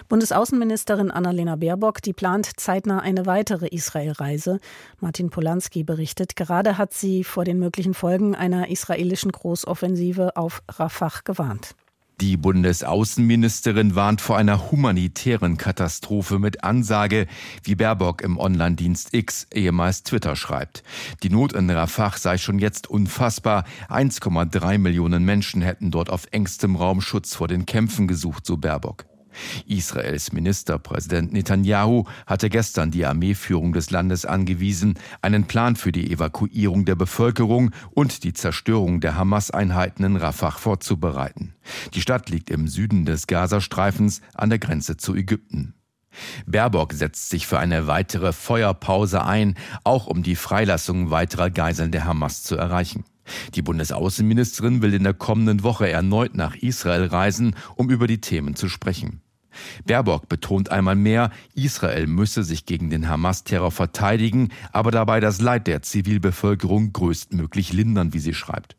Bundesaußenministerin 0.09 1.11
Annalena 1.11 1.57
Baerbock, 1.57 2.01
die 2.01 2.15
plant 2.15 2.49
zeitnah 2.57 3.01
eine 3.01 3.27
weitere 3.27 3.69
Israelreise. 3.69 4.59
Martin 5.01 5.29
Polanski 5.29 5.85
berichtet, 5.85 6.35
gerade 6.35 6.79
hat 6.79 6.95
sie 6.95 7.25
vor 7.25 7.45
den 7.45 7.59
möglichen 7.59 7.93
Folgen 7.93 8.35
einer 8.35 8.71
israelischen 8.71 9.33
Großoffensive 9.33 10.37
auf 10.37 10.63
Rafah 10.69 11.21
gewarnt. 11.25 11.75
Die 12.23 12.37
Bundesaußenministerin 12.37 13.97
warnt 13.97 14.21
vor 14.21 14.37
einer 14.37 14.71
humanitären 14.71 15.57
Katastrophe 15.57 16.39
mit 16.39 16.63
Ansage, 16.63 17.27
wie 17.65 17.75
Baerbock 17.75 18.23
im 18.23 18.39
Online-Dienst 18.39 19.13
X, 19.13 19.49
ehemals 19.53 20.05
Twitter, 20.05 20.37
schreibt. 20.37 20.85
Die 21.25 21.31
Not 21.31 21.53
in 21.53 21.69
Rafah 21.69 22.17
sei 22.17 22.39
schon 22.39 22.61
jetzt 22.61 22.89
unfassbar. 22.89 23.65
1,3 23.89 24.79
Millionen 24.79 25.25
Menschen 25.25 25.63
hätten 25.63 25.91
dort 25.91 26.11
auf 26.11 26.29
engstem 26.31 26.77
Raum 26.77 27.01
Schutz 27.01 27.35
vor 27.35 27.49
den 27.49 27.67
Kämpfen 27.67 28.07
gesucht, 28.07 28.47
so 28.47 28.57
Baerbock. 28.57 29.05
Israels 29.67 30.33
Ministerpräsident 30.33 31.33
Netanyahu 31.33 32.05
hatte 32.27 32.51
gestern 32.51 32.91
die 32.91 33.07
Armeeführung 33.07 33.73
des 33.73 33.91
Landes 33.91 34.25
angewiesen, 34.25 34.99
einen 35.21 35.45
Plan 35.45 35.77
für 35.77 35.93
die 35.93 36.11
Evakuierung 36.11 36.85
der 36.85 36.95
Bevölkerung 36.95 37.71
und 37.91 38.25
die 38.25 38.33
Zerstörung 38.33 39.01
der 39.01 39.17
Hamas-Einheiten 39.17 40.05
in 40.05 40.17
Rafah 40.17 40.53
vorzubereiten. 40.53 41.55
Die 41.95 42.01
Stadt 42.01 42.29
liegt 42.29 42.51
im 42.51 42.69
Süden 42.69 43.05
des 43.05 43.27
Gazastreifens 43.27 44.21
an 44.35 44.51
der 44.51 44.59
Grenze 44.59 44.97
zu 44.97 45.15
Ägypten. 45.15 45.75
Baerbock 46.47 46.93
setzt 46.93 47.31
sich 47.31 47.47
für 47.47 47.59
eine 47.59 47.87
weitere 47.87 48.33
Feuerpause 48.33 49.25
ein, 49.25 49.57
auch 49.85 50.07
um 50.07 50.23
die 50.23 50.37
Freilassung 50.37 51.11
weiterer 51.11 51.51
Geiseln 51.51 51.91
der 51.91 52.05
Hamas 52.05 52.43
zu 52.43 52.57
erreichen. 52.57 53.05
Die 53.55 53.63
Bundesaußenministerin 53.63 54.83
will 54.83 54.95
in 54.95 55.05
der 55.05 55.15
kommenden 55.15 55.63
Woche 55.63 55.89
erneut 55.89 56.35
nach 56.35 56.55
Israel 56.57 57.07
reisen, 57.07 57.55
um 57.77 57.91
über 57.91 58.07
die 58.07 58.21
Themen 58.21 58.57
zu 58.57 58.69
sprechen. 58.69 59.21
Baerbock 59.85 60.29
betont 60.29 60.71
einmal 60.71 60.97
mehr, 60.97 61.31
Israel 61.55 62.07
müsse 62.07 62.43
sich 62.43 62.65
gegen 62.67 62.91
den 62.91 63.09
Hamas-Terror 63.09 63.71
verteidigen, 63.71 64.49
aber 64.73 64.91
dabei 64.91 65.21
das 65.21 65.41
Leid 65.41 65.67
der 65.67 65.83
Zivilbevölkerung 65.83 66.93
größtmöglich 66.93 67.73
lindern, 67.73 68.15
wie 68.15 68.19
sie 68.19 68.35
schreibt. 68.35 68.77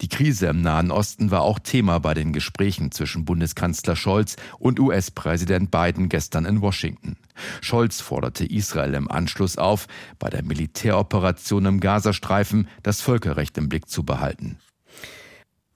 Die 0.00 0.08
Krise 0.08 0.46
im 0.46 0.60
Nahen 0.60 0.90
Osten 0.90 1.30
war 1.30 1.42
auch 1.42 1.58
Thema 1.58 1.98
bei 1.98 2.14
den 2.14 2.32
Gesprächen 2.32 2.92
zwischen 2.92 3.24
Bundeskanzler 3.24 3.96
Scholz 3.96 4.36
und 4.58 4.80
US-Präsident 4.80 5.70
Biden 5.70 6.08
gestern 6.08 6.44
in 6.44 6.60
Washington. 6.60 7.16
Scholz 7.60 8.00
forderte 8.00 8.44
Israel 8.44 8.94
im 8.94 9.10
Anschluss 9.10 9.58
auf, 9.58 9.86
bei 10.18 10.30
der 10.30 10.42
Militäroperation 10.42 11.66
im 11.66 11.80
Gazastreifen 11.80 12.68
das 12.82 13.00
Völkerrecht 13.00 13.58
im 13.58 13.68
Blick 13.68 13.88
zu 13.88 14.04
behalten. 14.04 14.58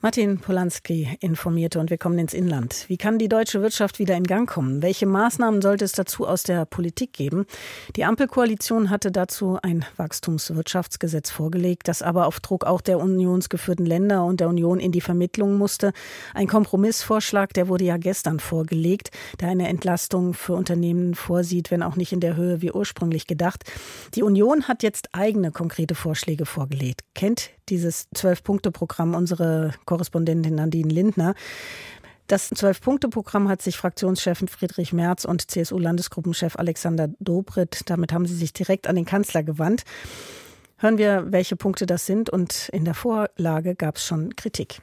Martin 0.03 0.39
Polanski 0.39 1.19
informierte 1.21 1.79
und 1.79 1.91
wir 1.91 1.99
kommen 1.99 2.19
ins 2.19 2.33
Inland. 2.33 2.87
Wie 2.89 2.97
kann 2.97 3.19
die 3.19 3.29
deutsche 3.29 3.61
Wirtschaft 3.61 3.99
wieder 3.99 4.17
in 4.17 4.25
Gang 4.25 4.49
kommen? 4.49 4.81
Welche 4.81 5.05
Maßnahmen 5.05 5.61
sollte 5.61 5.85
es 5.85 5.93
dazu 5.93 6.27
aus 6.27 6.43
der 6.43 6.65
Politik 6.65 7.13
geben? 7.13 7.45
Die 7.97 8.07
Ampelkoalition 8.07 8.89
hatte 8.89 9.13
dazu 9.13 9.59
ein 9.63 9.85
Wachstumswirtschaftsgesetz 9.99 11.29
vorgelegt, 11.31 11.87
das 11.87 12.01
aber 12.01 12.27
auf 12.27 12.41
Druck 12.41 12.65
auch 12.65 12.81
der 12.81 12.99
unionsgeführten 12.99 13.85
Länder 13.85 14.25
und 14.25 14.41
der 14.41 14.49
Union 14.49 14.81
in 14.81 14.91
die 14.91 15.03
Vermittlung 15.03 15.59
musste. 15.59 15.93
Ein 16.33 16.47
Kompromissvorschlag, 16.47 17.53
der 17.53 17.69
wurde 17.69 17.85
ja 17.85 17.99
gestern 17.99 18.41
vorgelegt, 18.41 19.11
der 19.39 19.49
eine 19.49 19.69
Entlastung 19.69 20.33
für 20.33 20.55
Unternehmen 20.55 21.15
vorsieht, 21.15 21.71
wenn 21.71 21.83
auch 21.83 21.97
nicht 21.97 22.13
in 22.13 22.21
der 22.21 22.37
Höhe 22.37 22.63
wie 22.63 22.73
ursprünglich 22.73 23.27
gedacht. 23.27 23.65
Die 24.15 24.23
Union 24.23 24.67
hat 24.67 24.83
jetzt 24.83 25.11
eigene 25.15 25.51
konkrete 25.51 25.95
Vorschläge 25.95 26.47
vorgelegt. 26.47 27.03
Kennt 27.15 27.51
dieses 27.71 28.09
Zwölf-Punkte-Programm 28.15 29.15
unsere 29.15 29.73
Korrespondentin 29.87 30.57
Nadine 30.57 30.93
Lindner. 30.93 31.35
Das 32.27 32.49
Zwölf-Punkte-Programm 32.49 33.49
hat 33.49 33.63
sich 33.63 33.77
Fraktionschefin 33.77 34.49
Friedrich 34.49 34.93
Merz 34.93 35.25
und 35.25 35.51
CSU-Landesgruppenchef 35.51 36.57
Alexander 36.57 37.09
Dobrindt, 37.19 37.89
damit 37.91 38.13
haben 38.13 38.27
sie 38.27 38.37
sich 38.37 38.53
direkt 38.53 38.87
an 38.87 38.97
den 38.97 39.05
Kanzler 39.05 39.43
gewandt. 39.43 39.85
Hören 40.81 40.97
wir, 40.97 41.27
welche 41.29 41.57
Punkte 41.57 41.85
das 41.85 42.07
sind. 42.07 42.31
Und 42.31 42.71
in 42.73 42.85
der 42.87 42.95
Vorlage 42.95 43.75
gab 43.75 43.97
es 43.97 44.07
schon 44.07 44.35
Kritik. 44.35 44.81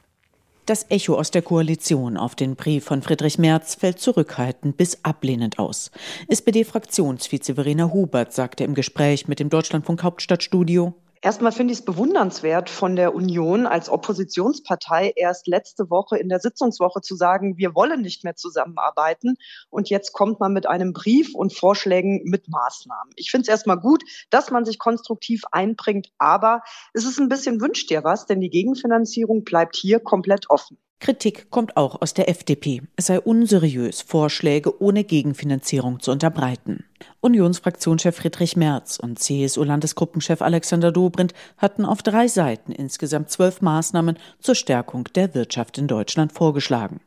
Das 0.64 0.86
Echo 0.90 1.14
aus 1.14 1.30
der 1.30 1.42
Koalition 1.42 2.16
auf 2.16 2.36
den 2.36 2.54
Brief 2.54 2.84
von 2.84 3.02
Friedrich 3.02 3.38
Merz 3.38 3.74
fällt 3.74 3.98
zurückhaltend 3.98 4.76
bis 4.76 5.02
ablehnend 5.02 5.58
aus. 5.58 5.90
SPD-Fraktionsvize 6.28 7.54
Verena 7.54 7.90
Hubert 7.92 8.32
sagte 8.32 8.64
im 8.64 8.74
Gespräch 8.74 9.26
mit 9.26 9.40
dem 9.40 9.48
Deutschlandfunk 9.48 10.02
Hauptstadtstudio, 10.02 10.94
Erstmal 11.20 11.50
finde 11.50 11.72
ich 11.72 11.80
es 11.80 11.84
bewundernswert 11.84 12.70
von 12.70 12.94
der 12.94 13.14
Union 13.14 13.66
als 13.66 13.88
Oppositionspartei 13.88 15.12
erst 15.16 15.48
letzte 15.48 15.90
Woche 15.90 16.16
in 16.16 16.28
der 16.28 16.38
Sitzungswoche 16.38 17.00
zu 17.00 17.16
sagen, 17.16 17.58
wir 17.58 17.74
wollen 17.74 18.02
nicht 18.02 18.22
mehr 18.22 18.36
zusammenarbeiten. 18.36 19.36
Und 19.68 19.90
jetzt 19.90 20.12
kommt 20.12 20.38
man 20.38 20.52
mit 20.52 20.66
einem 20.66 20.92
Brief 20.92 21.34
und 21.34 21.52
Vorschlägen 21.52 22.22
mit 22.24 22.48
Maßnahmen. 22.48 23.12
Ich 23.16 23.32
finde 23.32 23.42
es 23.42 23.48
erstmal 23.48 23.80
gut, 23.80 24.04
dass 24.30 24.50
man 24.50 24.64
sich 24.64 24.78
konstruktiv 24.78 25.42
einbringt, 25.50 26.08
aber 26.18 26.62
es 26.94 27.04
ist 27.04 27.18
ein 27.18 27.28
bisschen 27.28 27.60
wünscht 27.60 27.90
dir 27.90 28.04
was, 28.04 28.26
denn 28.26 28.40
die 28.40 28.50
Gegenfinanzierung 28.50 29.42
bleibt 29.42 29.74
hier 29.76 29.98
komplett 29.98 30.50
offen. 30.50 30.78
Kritik 31.00 31.50
kommt 31.50 31.76
auch 31.76 32.02
aus 32.02 32.12
der 32.12 32.28
FDP. 32.28 32.82
Es 32.96 33.06
sei 33.06 33.20
unseriös, 33.20 34.02
Vorschläge 34.02 34.82
ohne 34.82 35.04
Gegenfinanzierung 35.04 36.00
zu 36.00 36.10
unterbreiten. 36.10 36.84
Unionsfraktionschef 37.20 38.16
Friedrich 38.16 38.56
Merz 38.56 38.98
und 38.98 39.18
CSU-Landesgruppenchef 39.18 40.42
Alexander 40.42 40.90
Dobrindt 40.90 41.34
hatten 41.56 41.84
auf 41.84 42.02
drei 42.02 42.26
Seiten 42.26 42.72
insgesamt 42.72 43.30
zwölf 43.30 43.60
Maßnahmen 43.60 44.18
zur 44.40 44.56
Stärkung 44.56 45.04
der 45.14 45.34
Wirtschaft 45.34 45.78
in 45.78 45.86
Deutschland 45.86 46.32
vorgeschlagen. 46.32 47.00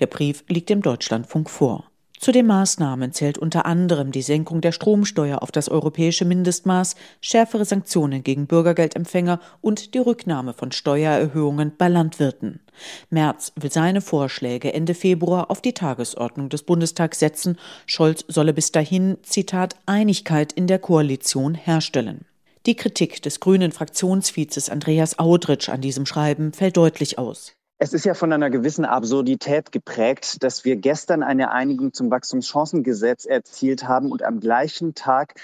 Der 0.00 0.06
Brief 0.06 0.44
liegt 0.48 0.68
dem 0.68 0.82
Deutschlandfunk 0.82 1.48
vor. 1.48 1.88
Zu 2.20 2.32
den 2.32 2.46
Maßnahmen 2.46 3.12
zählt 3.12 3.38
unter 3.38 3.64
anderem 3.64 4.10
die 4.10 4.22
Senkung 4.22 4.60
der 4.60 4.72
Stromsteuer 4.72 5.40
auf 5.42 5.52
das 5.52 5.68
europäische 5.68 6.24
Mindestmaß, 6.24 6.96
schärfere 7.20 7.64
Sanktionen 7.64 8.24
gegen 8.24 8.46
Bürgergeldempfänger 8.48 9.40
und 9.60 9.94
die 9.94 9.98
Rücknahme 9.98 10.52
von 10.52 10.72
Steuererhöhungen 10.72 11.72
bei 11.78 11.88
Landwirten. 11.88 12.60
Merz 13.08 13.52
will 13.54 13.70
seine 13.70 14.00
Vorschläge 14.00 14.72
Ende 14.74 14.94
Februar 14.94 15.50
auf 15.50 15.62
die 15.62 15.74
Tagesordnung 15.74 16.48
des 16.48 16.64
Bundestags 16.64 17.20
setzen. 17.20 17.56
Scholz 17.86 18.24
solle 18.26 18.52
bis 18.52 18.72
dahin, 18.72 19.18
Zitat, 19.22 19.76
Einigkeit 19.86 20.52
in 20.52 20.66
der 20.66 20.80
Koalition 20.80 21.54
herstellen. 21.54 22.24
Die 22.66 22.74
Kritik 22.74 23.22
des 23.22 23.38
grünen 23.38 23.70
Fraktionsvizes 23.70 24.70
Andreas 24.70 25.18
Audritsch 25.18 25.68
an 25.68 25.80
diesem 25.80 26.04
Schreiben 26.04 26.52
fällt 26.52 26.76
deutlich 26.76 27.18
aus. 27.18 27.57
Es 27.80 27.92
ist 27.92 28.04
ja 28.04 28.14
von 28.14 28.32
einer 28.32 28.50
gewissen 28.50 28.84
Absurdität 28.84 29.70
geprägt, 29.70 30.42
dass 30.42 30.64
wir 30.64 30.74
gestern 30.74 31.22
eine 31.22 31.52
Einigung 31.52 31.92
zum 31.92 32.10
Wachstumschancengesetz 32.10 33.24
erzielt 33.24 33.86
haben 33.86 34.10
und 34.10 34.24
am 34.24 34.40
gleichen 34.40 34.96
Tag 34.96 35.34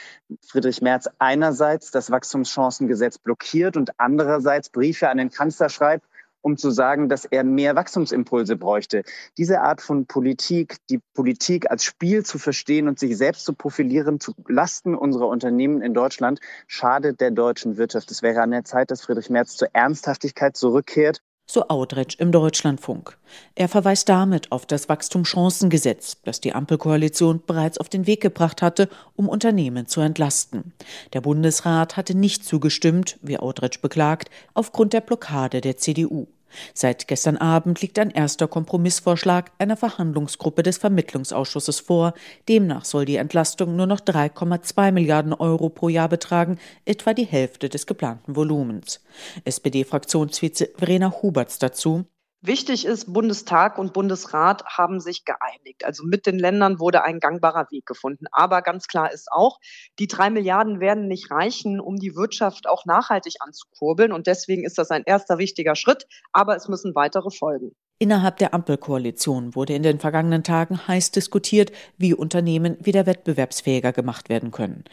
Friedrich 0.44 0.82
Merz 0.82 1.08
einerseits 1.20 1.92
das 1.92 2.10
Wachstumschancengesetz 2.10 3.18
blockiert 3.18 3.76
und 3.76 4.00
andererseits 4.00 4.68
Briefe 4.68 5.10
an 5.10 5.18
den 5.18 5.30
Kanzler 5.30 5.68
schreibt, 5.68 6.08
um 6.40 6.56
zu 6.56 6.72
sagen, 6.72 7.08
dass 7.08 7.24
er 7.24 7.44
mehr 7.44 7.76
Wachstumsimpulse 7.76 8.56
bräuchte. 8.56 9.04
Diese 9.38 9.60
Art 9.60 9.80
von 9.80 10.06
Politik, 10.06 10.78
die 10.90 10.98
Politik 11.14 11.70
als 11.70 11.84
Spiel 11.84 12.24
zu 12.24 12.40
verstehen 12.40 12.88
und 12.88 12.98
sich 12.98 13.16
selbst 13.16 13.44
zu 13.44 13.52
profilieren, 13.52 14.18
zu 14.18 14.34
Lasten 14.48 14.96
unserer 14.96 15.28
Unternehmen 15.28 15.82
in 15.82 15.94
Deutschland, 15.94 16.40
schadet 16.66 17.20
der 17.20 17.30
deutschen 17.30 17.76
Wirtschaft. 17.76 18.10
Es 18.10 18.22
wäre 18.22 18.42
an 18.42 18.50
der 18.50 18.64
Zeit, 18.64 18.90
dass 18.90 19.02
Friedrich 19.02 19.30
Merz 19.30 19.56
zur 19.56 19.68
Ernsthaftigkeit 19.72 20.56
zurückkehrt 20.56 21.22
so 21.46 21.68
Audretsch 21.68 22.18
im 22.18 22.32
Deutschlandfunk. 22.32 23.18
Er 23.54 23.68
verweist 23.68 24.08
damit 24.08 24.50
auf 24.50 24.66
das 24.66 24.88
Wachstumschancengesetz, 24.88 26.16
das 26.24 26.40
die 26.40 26.54
Ampelkoalition 26.54 27.42
bereits 27.46 27.78
auf 27.78 27.88
den 27.88 28.06
Weg 28.06 28.20
gebracht 28.20 28.62
hatte, 28.62 28.88
um 29.14 29.28
Unternehmen 29.28 29.86
zu 29.86 30.00
entlasten. 30.00 30.72
Der 31.12 31.20
Bundesrat 31.20 31.96
hatte 31.96 32.16
nicht 32.16 32.44
zugestimmt, 32.44 33.18
wie 33.22 33.38
Audretsch 33.38 33.80
beklagt, 33.80 34.30
aufgrund 34.54 34.92
der 34.92 35.02
Blockade 35.02 35.60
der 35.60 35.76
CDU. 35.76 36.26
Seit 36.73 37.08
gestern 37.08 37.37
Abend 37.37 37.80
liegt 37.80 37.99
ein 37.99 38.11
erster 38.11 38.49
Kompromissvorschlag 38.49 39.52
einer 39.58 39.76
Verhandlungsgruppe 39.76 40.62
des 40.62 40.78
Vermittlungsausschusses 40.78 41.80
vor. 41.80 42.14
Demnach 42.49 42.84
soll 42.84 43.04
die 43.04 43.16
Entlastung 43.16 43.76
nur 43.76 43.87
noch 43.87 44.00
3,2 44.00 44.92
Milliarden 44.92 45.32
Euro 45.32 45.68
pro 45.68 45.88
Jahr 45.88 46.08
betragen, 46.08 46.58
etwa 46.84 47.14
die 47.14 47.26
Hälfte 47.26 47.68
des 47.68 47.87
geplanten 47.87 48.37
Volumens. 48.37 49.00
SPD-Fraktionsvize 49.44 50.70
Verena 50.76 51.12
Huberts 51.23 51.58
dazu. 51.58 52.04
Wichtig 52.46 52.84
ist, 52.84 53.10
Bundestag 53.10 53.78
und 53.78 53.94
Bundesrat 53.94 54.66
haben 54.66 55.00
sich 55.00 55.24
geeinigt. 55.24 55.82
Also 55.82 56.04
mit 56.04 56.26
den 56.26 56.38
Ländern 56.38 56.78
wurde 56.78 57.02
ein 57.02 57.18
gangbarer 57.18 57.68
Weg 57.70 57.86
gefunden. 57.86 58.26
Aber 58.32 58.60
ganz 58.60 58.86
klar 58.86 59.10
ist 59.10 59.32
auch, 59.32 59.60
die 59.98 60.08
drei 60.08 60.28
Milliarden 60.28 60.78
werden 60.78 61.08
nicht 61.08 61.30
reichen, 61.30 61.80
um 61.80 61.96
die 61.96 62.14
Wirtschaft 62.14 62.68
auch 62.68 62.84
nachhaltig 62.84 63.36
anzukurbeln. 63.40 64.12
Und 64.12 64.26
deswegen 64.26 64.62
ist 64.62 64.76
das 64.76 64.90
ein 64.90 65.04
erster 65.06 65.38
wichtiger 65.38 65.74
Schritt. 65.74 66.06
Aber 66.32 66.54
es 66.54 66.68
müssen 66.68 66.94
weitere 66.94 67.30
folgen. 67.30 67.74
Innerhalb 67.98 68.36
der 68.36 68.52
Ampelkoalition 68.52 69.54
wurde 69.54 69.72
in 69.72 69.82
den 69.82 69.98
vergangenen 69.98 70.42
Tagen 70.42 70.86
heiß 70.86 71.12
diskutiert, 71.12 71.72
wie 71.96 72.12
Unternehmen 72.12 72.76
wieder 72.78 73.06
wettbewerbsfähiger 73.06 73.94
gemacht 73.94 74.28
werden 74.28 74.50
können. 74.50 74.84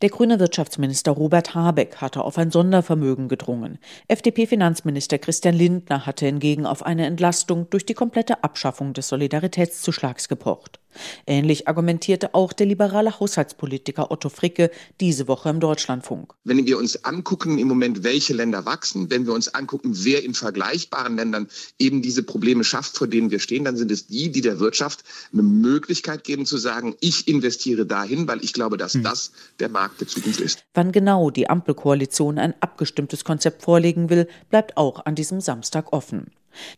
Der 0.00 0.10
grüne 0.10 0.38
Wirtschaftsminister 0.38 1.10
Robert 1.10 1.56
Habeck 1.56 1.96
hatte 1.96 2.22
auf 2.22 2.38
ein 2.38 2.52
Sondervermögen 2.52 3.26
gedrungen. 3.26 3.78
FDP-Finanzminister 4.06 5.18
Christian 5.18 5.56
Lindner 5.56 6.06
hatte 6.06 6.24
hingegen 6.26 6.66
auf 6.66 6.84
eine 6.84 7.04
Entlastung 7.04 7.68
durch 7.70 7.84
die 7.84 7.94
komplette 7.94 8.44
Abschaffung 8.44 8.92
des 8.92 9.08
Solidaritätszuschlags 9.08 10.28
gepocht. 10.28 10.78
Ähnlich 11.26 11.68
argumentierte 11.68 12.34
auch 12.34 12.52
der 12.52 12.66
liberale 12.66 13.20
Haushaltspolitiker 13.20 14.10
Otto 14.10 14.28
Fricke 14.28 14.70
diese 15.00 15.28
Woche 15.28 15.48
im 15.48 15.60
Deutschlandfunk. 15.60 16.32
Wenn 16.44 16.66
wir 16.66 16.78
uns 16.78 17.04
angucken 17.04 17.58
im 17.58 17.68
Moment, 17.68 18.02
welche 18.04 18.34
Länder 18.34 18.64
wachsen, 18.64 19.10
wenn 19.10 19.26
wir 19.26 19.32
uns 19.32 19.54
angucken, 19.54 19.92
wer 19.94 20.24
in 20.24 20.34
vergleichbaren 20.34 21.16
Ländern 21.16 21.48
eben 21.78 22.02
diese 22.02 22.22
Probleme 22.22 22.64
schafft, 22.64 22.96
vor 22.96 23.06
denen 23.06 23.30
wir 23.30 23.38
stehen, 23.38 23.64
dann 23.64 23.76
sind 23.76 23.90
es 23.90 24.06
die, 24.06 24.30
die 24.30 24.40
der 24.40 24.60
Wirtschaft 24.60 25.04
eine 25.32 25.42
Möglichkeit 25.42 26.24
geben 26.24 26.46
zu 26.46 26.56
sagen, 26.56 26.96
ich 27.00 27.28
investiere 27.28 27.86
dahin, 27.86 28.26
weil 28.26 28.42
ich 28.42 28.52
glaube, 28.52 28.76
dass 28.76 28.94
hm. 28.94 29.02
das 29.02 29.32
der 29.60 29.68
Markt 29.68 29.87
der 30.00 30.06
Zukunft 30.06 30.40
ist. 30.40 30.64
Wann 30.74 30.92
genau 30.92 31.30
die 31.30 31.50
Ampelkoalition 31.50 32.38
ein 32.38 32.54
abgestimmtes 32.60 33.24
Konzept 33.24 33.62
vorlegen 33.62 34.10
will, 34.10 34.28
bleibt 34.50 34.76
auch 34.76 35.04
an 35.06 35.14
diesem 35.14 35.40
Samstag 35.40 35.92
offen. 35.92 36.30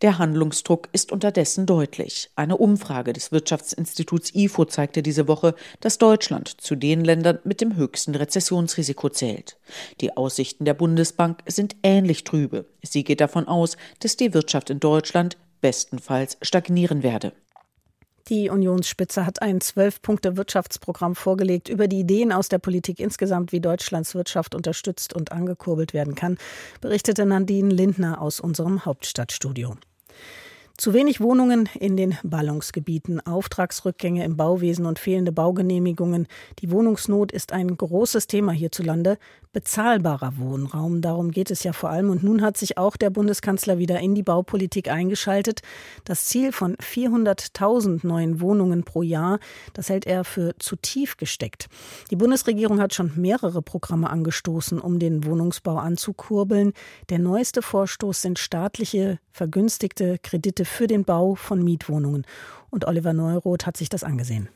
Der 0.03 0.19
Handlungsdruck 0.19 0.89
ist 0.93 1.13
unterdessen 1.13 1.67
deutlich. 1.67 2.31
Eine 2.37 2.57
Umfrage 2.57 3.13
des 3.13 3.33
Wirtschaftsinstituts 3.33 4.35
IFO 4.35 4.65
zeigte 4.65 5.03
diese 5.03 5.29
Woche, 5.29 5.55
dass 5.81 5.99
Deutschland 5.99 6.61
zu 6.61 6.75
den 6.75 7.05
Ländern 7.05 7.39
mit 7.45 7.61
dem 7.61 7.77
höchsten 7.77 8.15
Rezessionsrisiko 8.15 9.09
zählt. 9.09 9.59
Die 10.01 10.17
Aussichten 10.17 10.65
der 10.65 10.75
Bundesbank 10.75 11.43
sind 11.47 11.77
ähnlich 11.83 12.25
trübe. 12.25 12.67
Sie 12.83 13.05
geht 13.05 13.21
davon 13.21 13.49
aus, 13.49 13.77
dass 14.01 14.17
die 14.17 14.35
Wirtschaft 14.35 14.71
in 14.71 14.81
Deutschland 14.81 15.37
bestenfalls 15.61 16.39
stagnieren 16.43 17.03
werde. 17.03 17.33
Die 18.31 18.49
Unionsspitze 18.49 19.27
hat 19.27 19.43
ein 19.43 19.61
Zwölf-Punkte-Wirtschaftsprogramm 19.61 21.17
vorgelegt 21.17 21.69
über 21.69 21.89
die 21.89 21.99
Ideen 21.99 22.31
aus 22.31 22.49
der 22.49 22.59
Politik 22.59 23.01
insgesamt, 23.01 23.51
wie 23.51 23.61
Deutschlands 23.61 24.15
Wirtschaft 24.15 24.55
unterstützt 24.55 25.13
und 25.13 25.33
angekurbelt 25.33 25.95
werden 25.95 26.15
kann, 26.15 26.39
berichtete 26.81 27.27
Nadine 27.27 27.75
Lindner 27.75 28.21
aus 28.21 28.39
unserem 28.39 28.85
Hauptstadtstudio. 28.85 29.75
Zu 30.81 30.95
wenig 30.95 31.21
Wohnungen 31.21 31.69
in 31.79 31.99
den 31.99 32.17
Ballungsgebieten, 32.23 33.21
Auftragsrückgänge 33.21 34.25
im 34.25 34.39
Bauwesen 34.39 34.87
und 34.87 34.99
fehlende 34.99 35.31
Baugenehmigungen. 35.31 36.27
Die 36.61 36.71
Wohnungsnot 36.71 37.33
ist 37.33 37.53
ein 37.53 37.77
großes 37.77 38.29
Thema 38.29 38.53
hierzulande. 38.53 39.19
Bezahlbarer 39.53 40.39
Wohnraum, 40.39 41.03
darum 41.03 41.33
geht 41.33 41.51
es 41.51 41.65
ja 41.65 41.75
vor 41.75 41.91
allem. 41.91 42.09
Und 42.09 42.23
nun 42.23 42.41
hat 42.41 42.57
sich 42.57 42.79
auch 42.79 42.97
der 42.97 43.11
Bundeskanzler 43.11 43.77
wieder 43.77 44.01
in 44.01 44.15
die 44.15 44.23
Baupolitik 44.23 44.91
eingeschaltet. 44.91 45.61
Das 46.05 46.25
Ziel 46.25 46.51
von 46.51 46.77
400.000 46.77 48.07
neuen 48.07 48.41
Wohnungen 48.41 48.83
pro 48.85 49.03
Jahr, 49.03 49.39
das 49.75 49.91
hält 49.91 50.07
er 50.07 50.25
für 50.25 50.57
zu 50.61 50.77
tief 50.77 51.19
gesteckt. 51.19 51.67
Die 52.11 52.17
Bundesregierung 52.17 52.81
hat 52.81 52.95
schon 52.95 53.13
mehrere 53.17 53.61
Programme 53.61 54.09
angestoßen, 54.09 54.81
um 54.81 54.99
den 54.99 55.27
Wohnungsbau 55.27 55.77
anzukurbeln. 55.77 56.73
Der 57.11 57.19
neueste 57.19 57.61
Vorstoß 57.61 58.23
sind 58.23 58.39
staatliche 58.39 59.19
vergünstigte 59.33 60.19
Kredite 60.23 60.65
für 60.71 60.87
den 60.87 61.05
Bau 61.05 61.35
von 61.35 61.63
Mietwohnungen. 61.63 62.25
Und 62.71 62.87
Oliver 62.87 63.13
Neuroth 63.13 63.67
hat 63.67 63.77
sich 63.77 63.89
das 63.89 64.05
angesehen. 64.05 64.49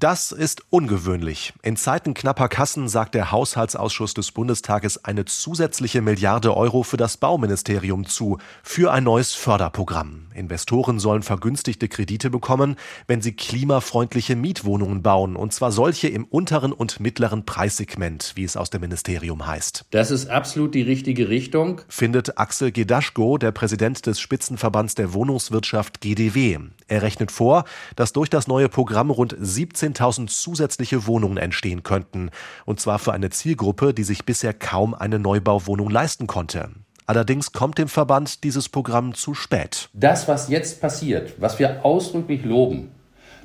Das 0.00 0.30
ist 0.30 0.62
ungewöhnlich. 0.70 1.52
In 1.60 1.76
Zeiten 1.76 2.14
knapper 2.14 2.48
Kassen 2.48 2.88
sagt 2.88 3.16
der 3.16 3.32
Haushaltsausschuss 3.32 4.14
des 4.14 4.30
Bundestages 4.30 5.04
eine 5.04 5.24
zusätzliche 5.24 6.02
Milliarde 6.02 6.56
Euro 6.56 6.84
für 6.84 6.96
das 6.96 7.16
Bauministerium 7.16 8.06
zu, 8.06 8.38
für 8.62 8.92
ein 8.92 9.02
neues 9.02 9.34
Förderprogramm. 9.34 10.28
Investoren 10.34 11.00
sollen 11.00 11.24
vergünstigte 11.24 11.88
Kredite 11.88 12.30
bekommen, 12.30 12.76
wenn 13.08 13.22
sie 13.22 13.32
klimafreundliche 13.32 14.36
Mietwohnungen 14.36 15.02
bauen, 15.02 15.34
und 15.34 15.52
zwar 15.52 15.72
solche 15.72 16.06
im 16.06 16.26
unteren 16.26 16.72
und 16.72 17.00
mittleren 17.00 17.44
Preissegment, 17.44 18.34
wie 18.36 18.44
es 18.44 18.56
aus 18.56 18.70
dem 18.70 18.82
Ministerium 18.82 19.48
heißt. 19.48 19.86
Das 19.90 20.12
ist 20.12 20.30
absolut 20.30 20.76
die 20.76 20.82
richtige 20.82 21.28
Richtung, 21.28 21.80
findet 21.88 22.38
Axel 22.38 22.70
Gedaschko, 22.70 23.36
der 23.36 23.50
Präsident 23.50 24.06
des 24.06 24.20
Spitzenverbands 24.20 24.94
der 24.94 25.12
Wohnungswirtschaft 25.12 26.00
GDW. 26.00 26.60
Er 26.86 27.02
rechnet 27.02 27.32
vor, 27.32 27.64
dass 27.96 28.12
durch 28.12 28.30
das 28.30 28.46
neue 28.46 28.68
Programm 28.68 29.10
rund 29.10 29.34
17 29.36 29.87
15.000 29.94 30.28
zusätzliche 30.28 31.06
Wohnungen 31.06 31.38
entstehen 31.38 31.82
könnten, 31.82 32.30
und 32.64 32.80
zwar 32.80 32.98
für 32.98 33.12
eine 33.12 33.30
Zielgruppe, 33.30 33.94
die 33.94 34.04
sich 34.04 34.24
bisher 34.24 34.52
kaum 34.52 34.94
eine 34.94 35.18
Neubauwohnung 35.18 35.90
leisten 35.90 36.26
konnte. 36.26 36.70
Allerdings 37.06 37.52
kommt 37.52 37.78
dem 37.78 37.88
Verband 37.88 38.44
dieses 38.44 38.68
Programm 38.68 39.14
zu 39.14 39.32
spät. 39.34 39.88
Das, 39.94 40.28
was 40.28 40.48
jetzt 40.48 40.80
passiert, 40.80 41.34
was 41.38 41.58
wir 41.58 41.84
ausdrücklich 41.84 42.44
loben, 42.44 42.90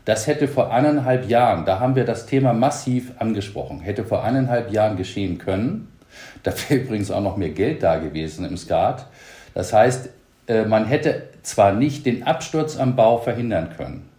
das 0.05 0.27
hätte 0.27 0.49
vor 0.49 0.73
eineinhalb 0.73 1.29
Jahren, 1.29 1.65
da 1.65 1.79
haben 1.79 1.95
wir 1.95 2.03
das 2.03 2.25
Thema 2.25 2.51
massiv 2.51 3.13
angesprochen, 3.19 3.79
hätte 3.79 4.03
vor 4.03 4.23
eineinhalb 4.23 4.71
Jahren 4.71 4.97
geschehen 4.97 5.37
können. 5.37 5.87
Da 6.43 6.51
wäre 6.51 6.81
übrigens 6.83 7.09
auch 7.09 7.21
noch 7.21 7.37
mehr 7.37 7.51
Geld 7.51 7.83
da 7.83 7.97
gewesen 7.97 8.43
im 8.43 8.57
Skat. 8.57 9.07
Das 9.53 9.71
heißt, 9.71 10.09
äh, 10.47 10.65
man 10.65 10.85
hätte 10.85 11.29
zwar 11.41 11.71
nicht 11.71 12.05
den 12.05 12.23
Absturz 12.23 12.75
am 12.75 12.97
Bau 12.97 13.17
verhindern 13.17 13.69
können. 13.77 14.09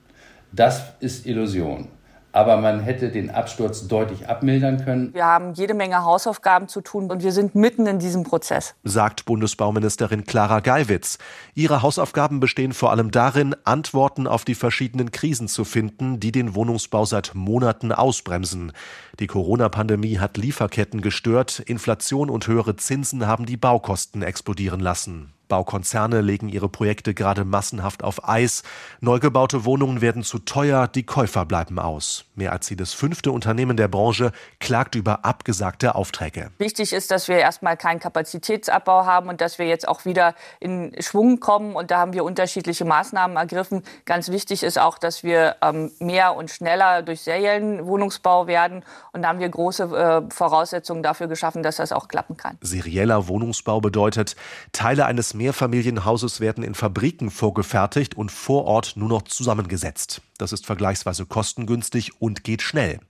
Das 0.52 0.95
ist 1.00 1.26
Illusion 1.26 1.88
aber 2.35 2.57
man 2.57 2.81
hätte 2.81 3.11
den 3.11 3.31
Absturz 3.31 3.87
deutlich 3.87 4.29
abmildern 4.29 4.85
können. 4.85 5.14
Wir 5.14 5.25
haben 5.25 5.55
jede 5.55 5.73
Menge 5.73 6.03
Hausaufgaben 6.05 6.67
zu 6.67 6.81
tun 6.81 7.09
und 7.11 7.23
wir 7.23 7.31
sind 7.31 7.55
mitten 7.55 7.87
in 7.87 8.00
diesem 8.00 8.25
Prozess. 8.25 8.75
Sagt 8.83 9.25
Bundesbauministerin 9.25 10.25
Clara 10.25 10.59
Geiwitz. 10.59 11.19
Ihre 11.55 11.83
Hausaufgaben 11.83 12.41
bestehen 12.41 12.73
vor 12.73 12.91
allem 12.91 13.12
darin, 13.12 13.55
Antworten 13.62 14.26
auf 14.26 14.45
die 14.45 14.57
verschiedenen 14.57 15.12
Krisen 15.12 15.47
zu 15.47 15.64
finden, 15.64 16.19
die 16.19 16.33
den 16.33 16.57
Wohnungsbau 16.57 17.05
seit 17.05 17.37
Monaten 17.37 17.93
ausbremsen. 17.93 18.73
Die 19.21 19.29
Corona-Pandemie 19.29 20.19
hat 20.19 20.37
Lieferketten 20.37 21.03
gestört, 21.03 21.61
Inflation 21.61 22.31
und 22.31 22.49
höhere 22.49 22.75
Zinsen 22.75 23.29
haben 23.29 23.47
die 23.47 23.57
Baukosten 23.57 24.23
explodieren 24.23 24.81
lassen. 24.81 25.34
Baukonzerne 25.48 26.20
legen 26.20 26.48
ihre 26.48 26.68
Projekte 26.68 27.14
gerade 27.14 27.44
massenhaft 27.44 28.02
auf 28.02 28.28
Eis. 28.28 28.62
Neu 29.00 29.18
gebaute 29.18 29.64
Wohnungen 29.64 30.00
werden 30.00 30.22
zu 30.22 30.38
teuer, 30.38 30.88
die 30.88 31.04
Käufer 31.04 31.44
bleiben 31.44 31.78
aus. 31.78 32.24
Mehr 32.34 32.52
als 32.52 32.68
jedes 32.70 32.92
fünfte 32.92 33.32
Unternehmen 33.32 33.76
der 33.76 33.88
Branche 33.88 34.32
klagt 34.58 34.94
über 34.94 35.24
abgesagte 35.24 35.94
Aufträge. 35.94 36.50
Wichtig 36.58 36.92
ist, 36.92 37.10
dass 37.10 37.28
wir 37.28 37.38
erstmal 37.38 37.76
keinen 37.76 38.00
Kapazitätsabbau 38.00 39.04
haben 39.04 39.28
und 39.28 39.40
dass 39.40 39.58
wir 39.58 39.66
jetzt 39.66 39.86
auch 39.86 40.04
wieder 40.04 40.34
in 40.60 40.92
Schwung 41.00 41.40
kommen. 41.40 41.76
Und 41.76 41.90
da 41.90 41.98
haben 41.98 42.12
wir 42.12 42.24
unterschiedliche 42.24 42.84
Maßnahmen 42.84 43.36
ergriffen. 43.36 43.82
Ganz 44.04 44.30
wichtig 44.30 44.62
ist 44.62 44.78
auch, 44.78 44.98
dass 44.98 45.22
wir 45.22 45.56
ähm, 45.62 45.92
mehr 45.98 46.36
und 46.36 46.50
schneller 46.50 47.02
durch 47.02 47.20
Serienwohnungsbau 47.22 48.46
werden. 48.46 48.84
Und 49.12 49.22
da 49.22 49.28
haben 49.28 49.38
wir 49.38 49.48
große 49.48 49.84
äh, 49.84 50.30
Voraussetzungen 50.32 51.02
dafür 51.02 51.28
geschaffen, 51.28 51.62
dass 51.62 51.76
das 51.76 51.92
auch 51.92 52.08
klappen 52.08 52.36
kann. 52.36 52.58
Serieller 52.60 53.28
Wohnungsbau 53.28 53.80
bedeutet, 53.80 54.36
Teile 54.72 55.04
Mehrfamilienhauses 55.35 56.41
werden 56.41 56.64
in 56.64 56.75
Fabriken 56.75 57.31
vorgefertigt 57.31 58.17
und 58.17 58.31
vor 58.31 58.64
Ort 58.64 58.95
nur 58.97 59.09
noch 59.09 59.23
zusammengesetzt. 59.23 60.23
Das 60.38 60.53
ist 60.53 60.67
vergleichsweise 60.67 61.26
kostengünstig 61.26 62.21
und 62.21 62.45
geht 62.45 62.62
schnell. 62.62 63.00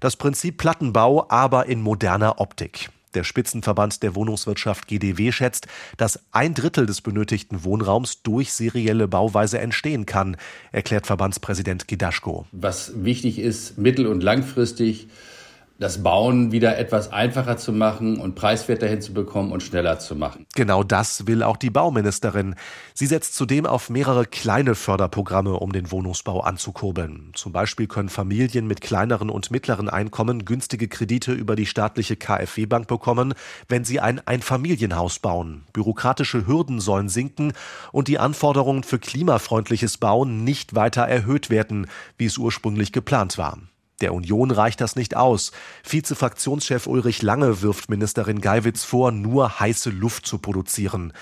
Das 0.00 0.16
Prinzip 0.16 0.58
Plattenbau 0.58 1.26
aber 1.28 1.66
in 1.66 1.80
moderner 1.82 2.40
Optik. 2.40 2.90
Der 3.14 3.22
Spitzenverband 3.22 4.02
der 4.02 4.16
Wohnungswirtschaft 4.16 4.88
GDW 4.88 5.30
schätzt, 5.30 5.68
dass 5.96 6.18
ein 6.32 6.54
Drittel 6.54 6.86
des 6.86 7.00
benötigten 7.00 7.62
Wohnraums 7.62 8.22
durch 8.22 8.52
serielle 8.52 9.06
Bauweise 9.06 9.60
entstehen 9.60 10.04
kann, 10.04 10.36
erklärt 10.72 11.06
Verbandspräsident 11.06 11.86
Gidaschko. 11.86 12.46
Was 12.50 13.04
wichtig 13.04 13.38
ist, 13.38 13.78
mittel- 13.78 14.08
und 14.08 14.22
langfristig 14.22 15.08
das 15.78 16.02
Bauen 16.02 16.52
wieder 16.52 16.78
etwas 16.78 17.12
einfacher 17.12 17.56
zu 17.56 17.72
machen 17.72 18.18
und 18.18 18.36
preiswerter 18.36 18.86
hinzubekommen 18.86 19.50
und 19.50 19.62
schneller 19.62 19.98
zu 19.98 20.14
machen. 20.14 20.46
Genau 20.54 20.84
das 20.84 21.26
will 21.26 21.42
auch 21.42 21.56
die 21.56 21.70
Bauministerin. 21.70 22.54
Sie 22.94 23.06
setzt 23.06 23.34
zudem 23.34 23.66
auf 23.66 23.90
mehrere 23.90 24.24
kleine 24.24 24.76
Förderprogramme, 24.76 25.54
um 25.54 25.72
den 25.72 25.90
Wohnungsbau 25.90 26.40
anzukurbeln. 26.40 27.32
Zum 27.34 27.52
Beispiel 27.52 27.88
können 27.88 28.08
Familien 28.08 28.68
mit 28.68 28.80
kleineren 28.80 29.30
und 29.30 29.50
mittleren 29.50 29.88
Einkommen 29.88 30.44
günstige 30.44 30.86
Kredite 30.86 31.32
über 31.32 31.56
die 31.56 31.66
staatliche 31.66 32.16
KfW-Bank 32.16 32.86
bekommen, 32.86 33.34
wenn 33.68 33.84
sie 33.84 33.98
ein 33.98 34.24
Einfamilienhaus 34.24 35.18
bauen. 35.18 35.64
Bürokratische 35.72 36.46
Hürden 36.46 36.80
sollen 36.80 37.08
sinken 37.08 37.52
und 37.90 38.06
die 38.06 38.20
Anforderungen 38.20 38.84
für 38.84 39.00
klimafreundliches 39.00 39.98
Bauen 39.98 40.44
nicht 40.44 40.76
weiter 40.76 41.02
erhöht 41.02 41.50
werden, 41.50 41.88
wie 42.16 42.26
es 42.26 42.38
ursprünglich 42.38 42.92
geplant 42.92 43.38
war. 43.38 43.58
Der 44.00 44.12
Union 44.12 44.50
reicht 44.50 44.80
das 44.80 44.96
nicht 44.96 45.16
aus. 45.16 45.52
Vizefraktionschef 45.84 46.86
Ulrich 46.86 47.22
Lange 47.22 47.62
wirft 47.62 47.88
Ministerin 47.88 48.40
Geiwitz 48.40 48.84
vor, 48.84 49.12
nur 49.12 49.60
heiße 49.60 49.90
Luft 49.90 50.26
zu 50.26 50.38
produzieren. 50.38 51.12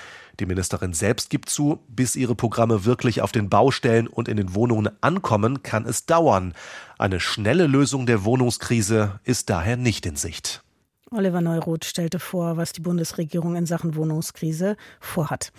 Die 0.41 0.47
Ministerin 0.47 0.95
selbst 0.95 1.29
gibt 1.29 1.51
zu, 1.51 1.81
bis 1.89 2.17
ihre 2.17 2.35
Programme 2.35 2.87
wirklich 2.87 3.21
auf 3.21 3.33
den 3.33 3.51
Baustellen 3.51 4.07
und 4.07 4.29
in 4.29 4.39
den 4.39 4.55
Wohnungen 4.55 4.89
ankommen, 5.03 5.63
kann 5.63 5.85
es 5.85 6.07
dauern. 6.07 6.55
Eine 6.99 7.21
schnelle 7.21 7.67
Lösung 7.67 8.07
der 8.07 8.25
Wohnungskrise 8.25 9.21
ist 9.25 9.51
daher 9.51 9.77
nicht 9.77 10.07
in 10.07 10.17
Sicht. 10.17 10.63
Oliver 11.13 11.41
Neuroth 11.41 11.85
stellte 11.85 12.19
vor, 12.19 12.57
was 12.57 12.73
die 12.73 12.81
Bundesregierung 12.81 13.57
in 13.57 13.67
Sachen 13.67 13.97
Wohnungskrise 13.97 14.77
vorhat. 15.01 15.53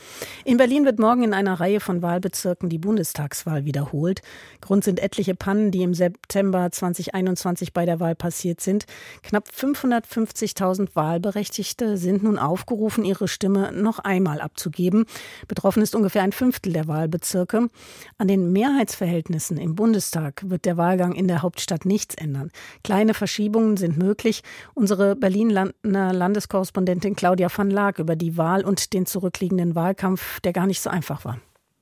In 0.46 0.58
Berlin 0.58 0.86
wird 0.86 1.00
morgen 1.00 1.24
in 1.24 1.34
einer 1.34 1.60
Reihe 1.60 1.80
von 1.80 2.02
Wahlbezirken 2.02 2.70
die 2.70 2.80
Bundestagswahl 2.80 3.66
wiederholt. 3.66 4.22
Grund 4.62 4.84
sind 4.84 5.00
etliche 5.00 5.36
Pannen, 5.36 5.72
die 5.72 5.84
im 5.84 5.94
September 5.94 6.72
2021 6.72 7.72
bei 7.74 7.86
der 7.86 8.00
Wahl 8.00 8.16
passiert 8.16 8.62
sind. 8.62 8.86
Knapp 9.22 9.48
550.000 9.50 10.96
Wahlberechtigte 10.96 11.98
sind 11.98 12.24
nun 12.24 12.40
aufgerufen, 12.40 13.06
ihre 13.06 13.28
Stimme 13.28 13.72
noch 13.72 14.00
einmal 14.00 14.42
abzugeben. 14.42 15.06
Betroffen 15.48 15.84
ist 15.84 15.96
ungefähr 15.96 16.24
ein 16.24 16.32
Fünftel 16.32 16.74
der 16.74 16.88
Wahlbezirke. 16.88 17.70
An 18.18 18.28
den 18.28 18.52
Mehrheitsverhältnissen 18.52 19.58
im 19.58 19.76
Bundestag 19.76 20.44
wird 20.50 20.66
der 20.66 20.78
Wahlgang 20.78 21.14
in 21.14 21.28
der 21.28 21.42
Hauptstadt 21.42 21.86
nichts 21.86 22.16
ändern. 22.16 22.52
Kleine 22.84 23.14
Verschiebungen 23.14 23.78
sind 23.78 23.98
möglich. 23.98 24.42
Unsere 24.74 25.16
Berlin 25.16 25.43
Berlin 25.48 25.74
Landeskorrespondentin 25.84 27.16
Claudia 27.16 27.50
van 27.56 27.70
Laak 27.70 28.00
über 28.00 28.16
die 28.16 28.38
Wahl 28.38 28.64
und 28.64 28.94
den 28.94 29.06
zurückliegenden 29.06 29.76
Wahlkampf, 29.76 30.40
der 30.42 30.54
gar 30.54 30.68
nicht 30.68 30.82
so 30.82 30.90
einfach 30.90 31.26
war. 31.26 31.40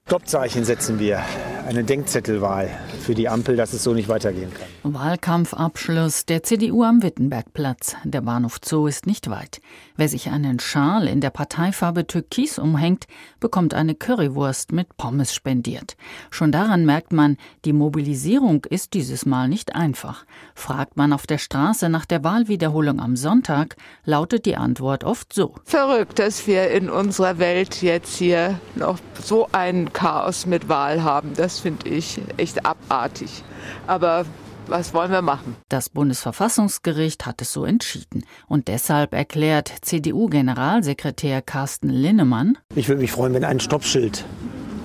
Stoppzeichen 0.08 0.66
setzen 0.66 1.00
wir. 1.00 1.24
Eine 1.68 1.84
Denkzettelwahl 1.84 2.70
für 3.02 3.16
die 3.16 3.30
Ampel, 3.30 3.56
dass 3.56 3.72
es 3.72 3.84
so 3.84 3.94
nicht 3.94 4.10
weitergehen 4.10 4.52
kann. 4.54 4.94
Wahlkampfabschluss 4.94 6.26
der 6.26 6.44
CDU 6.44 6.84
am 6.84 7.04
Wittenbergplatz. 7.04 7.96
Der 8.04 8.22
Bahnhof 8.22 8.60
Zoo 8.66 8.88
ist 8.88 9.06
nicht 9.06 9.30
weit. 9.30 9.62
Wer 9.96 10.10
sich 10.10 10.30
einen 10.30 10.60
Schal 10.60 11.08
in 11.08 11.22
der 11.22 11.30
Parteifarbe 11.30 12.08
Türkis 12.08 12.60
umhängt, 12.60 13.06
bekommt 13.40 13.74
eine 13.74 13.96
Currywurst 13.96 14.72
mit 14.72 14.98
Pommes 14.98 15.34
spendiert. 15.34 15.96
Schon 16.30 16.52
daran 16.52 16.86
merkt 16.86 17.14
man, 17.14 17.38
die 17.64 17.74
Mobilisierung 17.74 18.66
ist 18.66 18.94
dieses 18.96 19.26
Mal 19.26 19.48
nicht 19.48 19.76
einfach. 19.76 20.26
Fragt 20.56 20.98
man 20.98 21.14
auf 21.14 21.28
der 21.28 21.38
Straße 21.38 21.90
nach 21.90 22.06
der 22.06 22.24
Wahlwiederholung 22.24 23.00
am 23.00 23.16
Sonntag, 23.16 23.76
lautet 24.04 24.46
die 24.46 24.58
Antwort 24.58 25.04
oft 25.04 25.32
so. 25.32 25.56
Verrückt, 25.64 26.20
dass 26.20 26.48
wir 26.48 26.72
in 26.72 26.90
unserer 26.90 27.38
Welt 27.38 27.82
jetzt 27.82 28.18
hier 28.18 28.60
noch 28.76 28.98
so 29.24 29.48
ein 29.52 29.94
Chaos 30.02 30.48
mit 30.48 30.68
Wahl 30.68 31.04
haben. 31.04 31.34
Das 31.36 31.60
finde 31.60 31.88
ich 31.88 32.20
echt 32.38 32.66
abartig. 32.66 33.44
Aber 33.86 34.26
was 34.66 34.96
wollen 34.96 35.12
wir 35.12 35.22
machen? 35.22 35.56
Das 35.70 35.90
Bundesverfassungsgericht 35.90 37.28
hat 37.28 37.40
es 37.44 37.54
so 37.54 37.66
entschieden. 37.66 38.26
Und 38.48 38.68
deshalb 38.68 39.14
erklärt 39.14 39.72
CDU-Generalsekretär 39.82 41.44
Carsten 41.44 41.90
Linnemann: 41.90 42.58
Ich 42.74 42.88
würde 42.88 43.00
mich 43.00 43.12
freuen, 43.12 43.36
wenn 43.36 43.44
ein 43.44 43.60
Stoppschild 43.60 44.26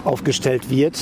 aufgestellt 0.05 0.68
wird, 0.68 0.98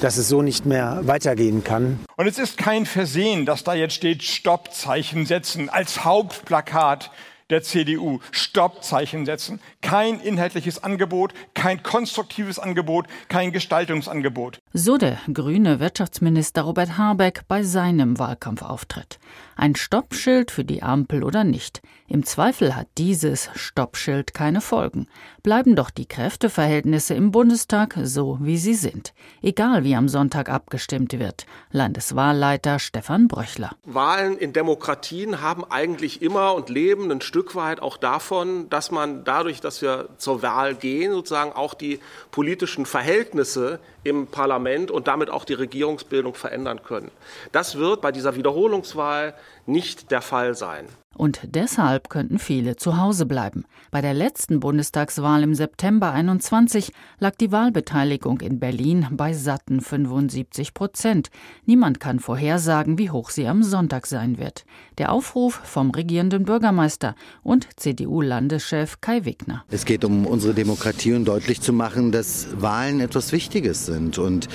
dass 0.00 0.16
es 0.16 0.28
so 0.28 0.42
nicht 0.42 0.66
mehr 0.66 1.02
weitergehen 1.04 1.62
kann. 1.62 2.00
Und 2.16 2.26
es 2.26 2.40
ist 2.40 2.58
kein 2.58 2.86
Versehen, 2.86 3.46
dass 3.46 3.62
da 3.62 3.74
jetzt 3.74 3.94
steht 3.94 4.24
Stoppzeichen 4.24 5.26
setzen 5.26 5.68
als 5.68 6.04
Hauptplakat 6.04 7.12
der 7.50 7.62
CDU. 7.62 8.20
Stoppzeichen 8.30 9.26
setzen. 9.26 9.60
Kein 9.80 10.20
inhaltliches 10.20 10.82
Angebot, 10.82 11.32
kein 11.54 11.82
konstruktives 11.82 12.58
Angebot, 12.58 13.06
kein 13.28 13.52
Gestaltungsangebot. 13.52 14.60
So 14.72 14.98
der 14.98 15.18
grüne 15.32 15.80
Wirtschaftsminister 15.80 16.62
Robert 16.62 16.98
Habeck 16.98 17.42
bei 17.48 17.62
seinem 17.62 18.18
Wahlkampfauftritt. 18.18 19.18
Ein 19.60 19.74
Stoppschild 19.74 20.52
für 20.52 20.64
die 20.64 20.84
Ampel 20.84 21.24
oder 21.24 21.42
nicht. 21.42 21.82
Im 22.06 22.24
Zweifel 22.24 22.76
hat 22.76 22.86
dieses 22.96 23.50
Stoppschild 23.56 24.32
keine 24.32 24.60
Folgen. 24.60 25.08
Bleiben 25.42 25.74
doch 25.74 25.90
die 25.90 26.06
Kräfteverhältnisse 26.06 27.14
im 27.14 27.32
Bundestag 27.32 27.98
so, 28.04 28.38
wie 28.40 28.56
sie 28.56 28.74
sind. 28.74 29.12
Egal 29.42 29.82
wie 29.82 29.96
am 29.96 30.08
Sonntag 30.08 30.48
abgestimmt 30.48 31.18
wird. 31.18 31.44
Landeswahlleiter 31.72 32.78
Stefan 32.78 33.26
Bröchler. 33.26 33.72
Wahlen 33.82 34.38
in 34.38 34.52
Demokratien 34.52 35.40
haben 35.40 35.64
eigentlich 35.64 36.22
immer 36.22 36.54
und 36.54 36.68
leben 36.68 37.10
ein 37.10 37.20
Stück 37.20 37.56
weit 37.56 37.82
auch 37.82 37.96
davon, 37.96 38.70
dass 38.70 38.92
man 38.92 39.24
dadurch, 39.24 39.60
dass 39.60 39.82
wir 39.82 40.08
zur 40.18 40.40
Wahl 40.40 40.76
gehen, 40.76 41.10
sozusagen 41.10 41.50
auch 41.50 41.74
die 41.74 41.98
politischen 42.30 42.86
Verhältnisse 42.86 43.80
im 44.04 44.28
Parlament 44.28 44.92
und 44.92 45.08
damit 45.08 45.30
auch 45.30 45.44
die 45.44 45.54
Regierungsbildung 45.54 46.34
verändern 46.34 46.84
können. 46.84 47.10
Das 47.50 47.76
wird 47.76 48.00
bei 48.00 48.12
dieser 48.12 48.36
Wiederholungswahl 48.36 49.34
nicht 49.66 50.10
der 50.10 50.22
Fall 50.22 50.54
sein. 50.54 50.86
Und 51.18 51.40
deshalb 51.42 52.10
könnten 52.10 52.38
viele 52.38 52.76
zu 52.76 52.96
Hause 52.96 53.26
bleiben. 53.26 53.64
Bei 53.90 54.00
der 54.00 54.14
letzten 54.14 54.60
Bundestagswahl 54.60 55.42
im 55.42 55.54
September 55.54 56.12
21 56.12 56.92
lag 57.18 57.34
die 57.34 57.50
Wahlbeteiligung 57.50 58.40
in 58.40 58.60
Berlin 58.60 59.08
bei 59.10 59.32
satten 59.32 59.80
75 59.80 60.74
Prozent. 60.74 61.30
Niemand 61.66 61.98
kann 61.98 62.20
vorhersagen, 62.20 62.98
wie 62.98 63.10
hoch 63.10 63.30
sie 63.30 63.48
am 63.48 63.64
Sonntag 63.64 64.06
sein 64.06 64.38
wird. 64.38 64.64
Der 64.98 65.10
Aufruf 65.10 65.54
vom 65.64 65.90
regierenden 65.90 66.44
Bürgermeister 66.44 67.16
und 67.42 67.66
CDU-Landeschef 67.74 69.00
Kai 69.00 69.24
Wegner. 69.24 69.64
Es 69.70 69.84
geht 69.84 70.04
um 70.04 70.24
unsere 70.24 70.54
Demokratie 70.54 71.14
und 71.14 71.24
deutlich 71.24 71.60
zu 71.60 71.72
machen, 71.72 72.12
dass 72.12 72.46
Wahlen 72.60 73.00
etwas 73.00 73.32
Wichtiges 73.32 73.86
sind. 73.86 74.18
Und 74.18 74.46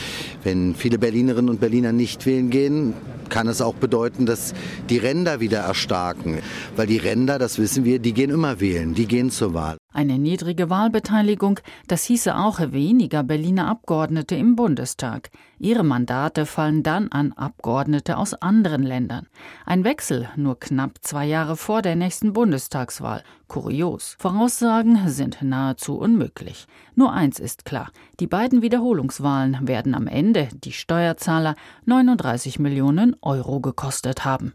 wenn 0.44 0.76
viele 0.76 0.98
Berlinerinnen 0.98 1.50
und 1.50 1.60
Berliner 1.60 1.92
nicht 1.92 2.26
wählen 2.26 2.50
gehen, 2.50 2.94
kann 3.34 3.48
es 3.48 3.62
auch 3.62 3.74
bedeuten, 3.74 4.28
dass 4.28 4.54
die 4.92 5.00
Ränder 5.00 5.40
wieder 5.40 5.62
erstarken. 5.62 6.38
Weil 6.76 6.86
die 6.86 6.98
Ränder, 6.98 7.40
das 7.40 7.58
wissen 7.58 7.84
wir, 7.84 7.98
die 7.98 8.14
gehen 8.14 8.30
immer 8.30 8.60
wählen, 8.60 8.94
die 8.94 9.08
gehen 9.08 9.32
zur 9.32 9.56
Wahl. 9.56 9.78
Eine 9.94 10.18
niedrige 10.18 10.72
Wahlbeteiligung, 10.72 11.60
das 11.88 12.04
hieße 12.06 12.36
auch 12.36 12.60
weniger 12.60 13.22
Berliner 13.22 13.68
Abgeordnete 13.68 14.36
im 14.36 14.56
Bundestag. 14.56 15.30
Ihre 15.60 15.84
Mandate 15.84 16.48
fallen 16.48 16.82
dann 16.82 17.12
an 17.12 17.32
Abgeordnete 17.34 18.18
aus 18.18 18.34
anderen 18.34 18.82
Ländern. 18.82 19.28
Ein 19.68 19.84
Wechsel 19.84 20.28
nur 20.36 20.60
knapp 20.60 20.98
zwei 21.02 21.26
Jahre 21.26 21.56
vor 21.56 21.84
der 21.84 21.96
nächsten 21.96 22.34
Bundestagswahl. 22.34 23.24
Kurios. 23.48 24.16
Voraussagen 24.18 25.08
sind 25.10 25.44
nahezu 25.44 26.00
unmöglich. 26.00 26.66
Nur 26.96 27.14
eins 27.14 27.40
ist 27.40 27.64
klar. 27.64 27.92
Die 28.20 28.28
beiden 28.28 28.64
Wiederholungswahlen 28.64 29.68
werden 29.68 29.94
am 29.94 30.08
Ende 30.08 30.50
die 30.64 30.72
Steuerzahler 30.72 31.54
39 31.86 32.58
Millionen 32.58 33.16
Euro 33.22 33.60
gekostet 33.60 34.26
haben. 34.26 34.54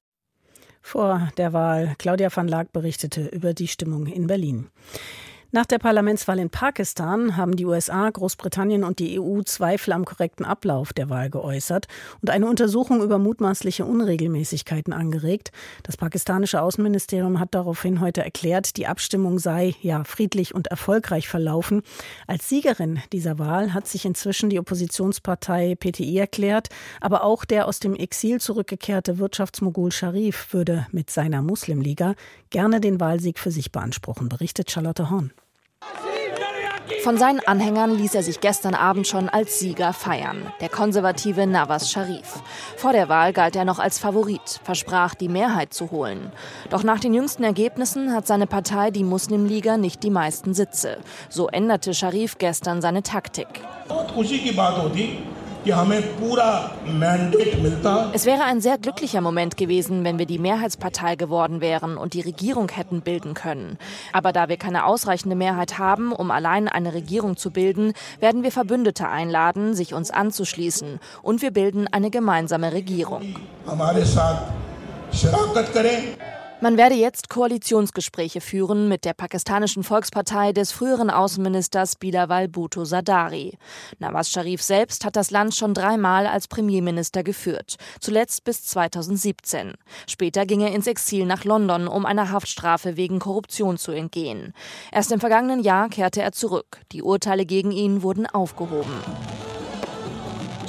Vor 0.83 1.29
der 1.37 1.53
Wahl 1.53 1.94
Claudia 1.98 2.35
van 2.35 2.48
Laak 2.48 2.72
berichtete 2.72 3.27
über 3.29 3.55
die 3.55 3.68
Stimmung 3.68 4.07
in 4.07 4.27
Berlin. 4.27 4.68
Nach 5.51 5.65
der 5.65 5.79
Parlamentswahl 5.79 6.41
in 6.41 6.51
Pakistan 6.51 7.39
haben 7.39 7.57
die 7.57 7.65
USA, 7.65 8.11
Großbritannien 8.11 8.85
und 8.85 8.99
die 8.99 9.19
EU 9.19 9.41
Zweifel 9.41 9.95
am 9.95 10.05
korrekten 10.05 10.45
Ablauf 10.45 10.93
der 10.93 11.09
Wahl 11.09 11.31
geäußert 11.31 11.87
und 12.21 12.29
eine 12.29 12.47
Untersuchung 12.47 13.03
über 13.03 13.17
mutmaßliche 13.17 13.87
Unregelmäßigkeiten 13.87 14.93
angeregt. 14.93 15.51
Das 15.85 15.97
pakistanische 15.97 16.61
Außenministerium 16.61 17.41
hat 17.41 17.55
daraufhin 17.55 18.03
heute 18.03 18.23
erklärt, 18.23 18.77
die 18.77 18.87
Abstimmung 18.87 19.39
sei 19.39 19.75
ja 19.81 20.05
friedlich 20.05 20.55
und 20.55 20.67
erfolgreich 20.67 21.29
verlaufen. 21.29 21.81
Als 22.27 22.51
Siegerin 22.51 23.01
dieser 23.15 23.39
Wahl 23.39 23.73
hat 23.73 23.87
sich 23.87 24.05
inzwischen 24.05 24.51
die 24.51 24.59
Oppositionspartei 24.59 25.77
PTI 25.77 26.19
erklärt, 26.19 26.69
aber 27.01 27.25
auch 27.25 27.47
der 27.47 27.69
aus 27.69 27.81
dem 27.81 27.95
Exil 27.95 28.39
zurückgekehrte 28.39 29.17
Wirtschaftsmogul 29.17 29.93
Sharif 29.93 30.53
würde 30.53 30.87
mit 30.93 31.09
seiner 31.09 31.41
Muslimliga 31.41 32.17
gerne 32.51 32.83
den 32.83 33.01
Wahlsieg 33.01 33.39
für 33.39 33.51
sich 33.51 33.73
beanspruchen, 33.73 34.29
berichtet 34.29 34.71
Charlotte 34.71 35.09
Horn. 35.09 35.33
Von 37.03 37.17
seinen 37.17 37.41
Anhängern 37.41 37.97
ließ 37.97 38.14
er 38.14 38.23
sich 38.23 38.41
gestern 38.41 38.75
Abend 38.75 39.07
schon 39.07 39.29
als 39.29 39.59
Sieger 39.59 39.93
feiern, 39.93 40.53
der 40.61 40.69
konservative 40.69 41.47
Nawaz 41.47 41.91
Sharif. 41.91 42.43
Vor 42.77 42.93
der 42.93 43.09
Wahl 43.09 43.33
galt 43.33 43.57
er 43.57 43.64
noch 43.64 43.79
als 43.79 43.99
Favorit, 43.99 44.61
versprach, 44.64 45.14
die 45.14 45.29
Mehrheit 45.29 45.73
zu 45.73 45.91
holen. 45.91 46.33
Doch 46.71 46.83
nach 46.83 46.99
den 46.99 47.14
jüngsten 47.14 47.45
Ergebnissen 47.45 48.12
hat 48.12 48.27
seine 48.27 48.47
Partei, 48.47 48.91
die 48.91 49.05
Muslimliga, 49.05 49.77
nicht 49.77 50.03
die 50.03 50.11
meisten 50.11 50.55
Sitze. 50.55 50.99
So 51.29 51.49
änderte 51.49 51.95
Sharif 51.95 52.37
gestern 52.38 52.83
seine 52.83 53.03
Taktik. 53.03 53.49
Es 58.12 58.27
wäre 58.27 58.44
ein 58.44 58.61
sehr 58.61 58.79
glücklicher 58.79 59.21
Moment 59.21 59.57
gewesen, 59.57 60.05
wenn 60.05 60.18
wir 60.18 60.27
die 60.27 60.38
Mehrheitspartei 60.38 61.16
geworden 61.16 61.61
wären 61.61 61.97
und 61.97 62.14
die 62.14 62.21
Regierung 62.21 62.68
hätten 62.71 63.03
bilden 63.03 63.35
können. 63.35 63.79
Aber 64.12 64.33
da 64.33 64.49
wir 64.49 64.57
keine 64.57 64.87
ausreichende 64.87 65.37
Mehrheit 65.37 65.79
haben, 65.79 66.12
um 66.12 66.31
allein 66.31 66.68
eine 66.68 66.94
Regierung 66.94 67.37
zu 67.37 67.51
bilden, 67.51 67.92
werden 68.21 68.42
wir 68.42 68.53
Verbündete 68.53 69.09
einladen, 69.09 69.75
sich 69.75 69.94
uns 69.94 70.11
anzuschließen. 70.11 71.01
Und 71.23 71.42
wir 71.42 71.51
bilden 71.51 71.87
eine 71.88 72.11
gemeinsame 72.11 72.73
Regierung. 72.73 73.35
Man 76.61 76.77
werde 76.77 76.97
jetzt 76.97 77.29
Koalitionsgespräche 77.29 78.40
führen 78.40 78.88
mit 78.88 79.05
der 79.05 79.12
pakistanischen 79.12 79.85
Volkspartei 79.85 80.53
des 80.53 80.73
früheren 80.73 81.09
Außenministers 81.09 81.94
Bilawal 81.94 82.49
Bhutto 82.49 82.83
Zardari. 82.83 83.57
Nawaz 84.01 84.29
Sharif 84.29 84.61
selbst 84.61 85.05
hat 85.05 85.14
das 85.14 85.31
Land 85.31 85.55
schon 85.55 85.73
dreimal 85.73 86.27
als 86.27 86.49
Premierminister 86.49 87.23
geführt, 87.23 87.77
zuletzt 88.01 88.42
bis 88.42 88.64
2017. 88.64 89.75
Später 90.09 90.47
ging 90.47 90.61
er 90.61 90.75
ins 90.75 90.88
Exil 90.88 91.27
nach 91.27 91.44
London, 91.44 91.87
um 91.87 92.05
einer 92.05 92.33
Haftstrafe 92.33 92.97
wegen 92.97 93.21
Korruption 93.21 93.79
zu 93.79 93.92
entgehen. 93.92 94.53
Erst 94.90 95.12
im 95.12 95.21
vergangenen 95.21 95.61
Jahr 95.61 95.88
kehrte 95.88 96.23
er 96.23 96.33
zurück. 96.33 96.81
Die 96.90 97.05
Urteile 97.05 97.47
gegen 97.47 97.71
ihn 97.71 98.03
wurden 98.03 98.27
aufgehoben. 98.27 99.01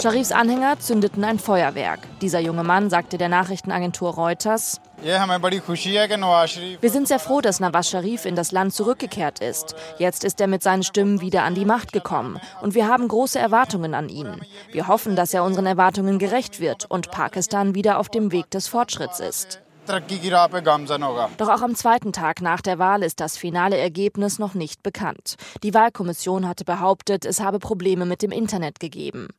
Sharifs 0.01 0.31
Anhänger 0.31 0.79
zündeten 0.79 1.25
ein 1.25 1.39
Feuerwerk. 1.39 1.99
Dieser 2.21 2.39
junge 2.39 2.63
Mann 2.63 2.89
sagte 2.89 3.17
der 3.17 3.27
Nachrichtenagentur 3.27 4.11
Reuters, 4.11 4.79
wir 5.01 6.89
sind 6.89 7.07
sehr 7.07 7.19
froh, 7.19 7.41
dass 7.41 7.59
Nawaz 7.59 7.89
Sharif 7.89 8.25
in 8.25 8.35
das 8.35 8.51
Land 8.51 8.73
zurückgekehrt 8.73 9.39
ist. 9.39 9.75
Jetzt 9.97 10.23
ist 10.23 10.41
er 10.41 10.47
mit 10.47 10.61
seinen 10.61 10.83
Stimmen 10.83 11.21
wieder 11.21 11.43
an 11.43 11.55
die 11.55 11.65
Macht 11.65 11.93
gekommen. 11.93 12.39
Und 12.61 12.75
wir 12.75 12.87
haben 12.87 13.07
große 13.07 13.39
Erwartungen 13.39 13.93
an 13.93 14.09
ihn. 14.09 14.41
Wir 14.71 14.87
hoffen, 14.87 15.15
dass 15.15 15.33
er 15.33 15.43
unseren 15.43 15.65
Erwartungen 15.65 16.19
gerecht 16.19 16.59
wird 16.59 16.85
und 16.89 17.11
Pakistan 17.11 17.75
wieder 17.75 17.97
auf 17.97 18.09
dem 18.09 18.31
Weg 18.31 18.49
des 18.51 18.67
Fortschritts 18.67 19.19
ist. 19.19 19.61
Doch 21.37 21.49
auch 21.49 21.61
am 21.61 21.73
zweiten 21.73 22.13
Tag 22.13 22.41
nach 22.41 22.61
der 22.61 22.77
Wahl 22.77 23.01
ist 23.01 23.19
das 23.19 23.37
finale 23.37 23.77
Ergebnis 23.77 24.37
noch 24.37 24.53
nicht 24.53 24.83
bekannt. 24.83 25.35
Die 25.63 25.73
Wahlkommission 25.73 26.47
hatte 26.47 26.63
behauptet, 26.63 27.25
es 27.25 27.39
habe 27.39 27.57
Probleme 27.57 28.05
mit 28.05 28.21
dem 28.21 28.31
Internet 28.31 28.79
gegeben. 28.79 29.29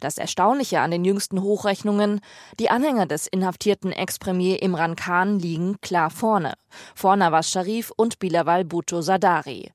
Das 0.00 0.18
Erstaunliche 0.18 0.80
an 0.80 0.90
den 0.90 1.04
jüngsten 1.04 1.42
Hochrechnungen, 1.42 2.20
die 2.58 2.70
Anhänger 2.70 3.06
des 3.06 3.28
inhaftierten 3.28 3.92
Ex-Premier 3.92 4.62
Imran 4.62 4.96
Khan 4.96 5.38
liegen 5.38 5.80
klar 5.80 6.10
vorne. 6.10 6.54
Vor 6.94 7.14
Nawaz 7.16 7.48
Sharif 7.48 7.92
und 7.96 8.18
Bilawal 8.18 8.64
Bhutto 8.64 9.02
Zardari. 9.02 9.70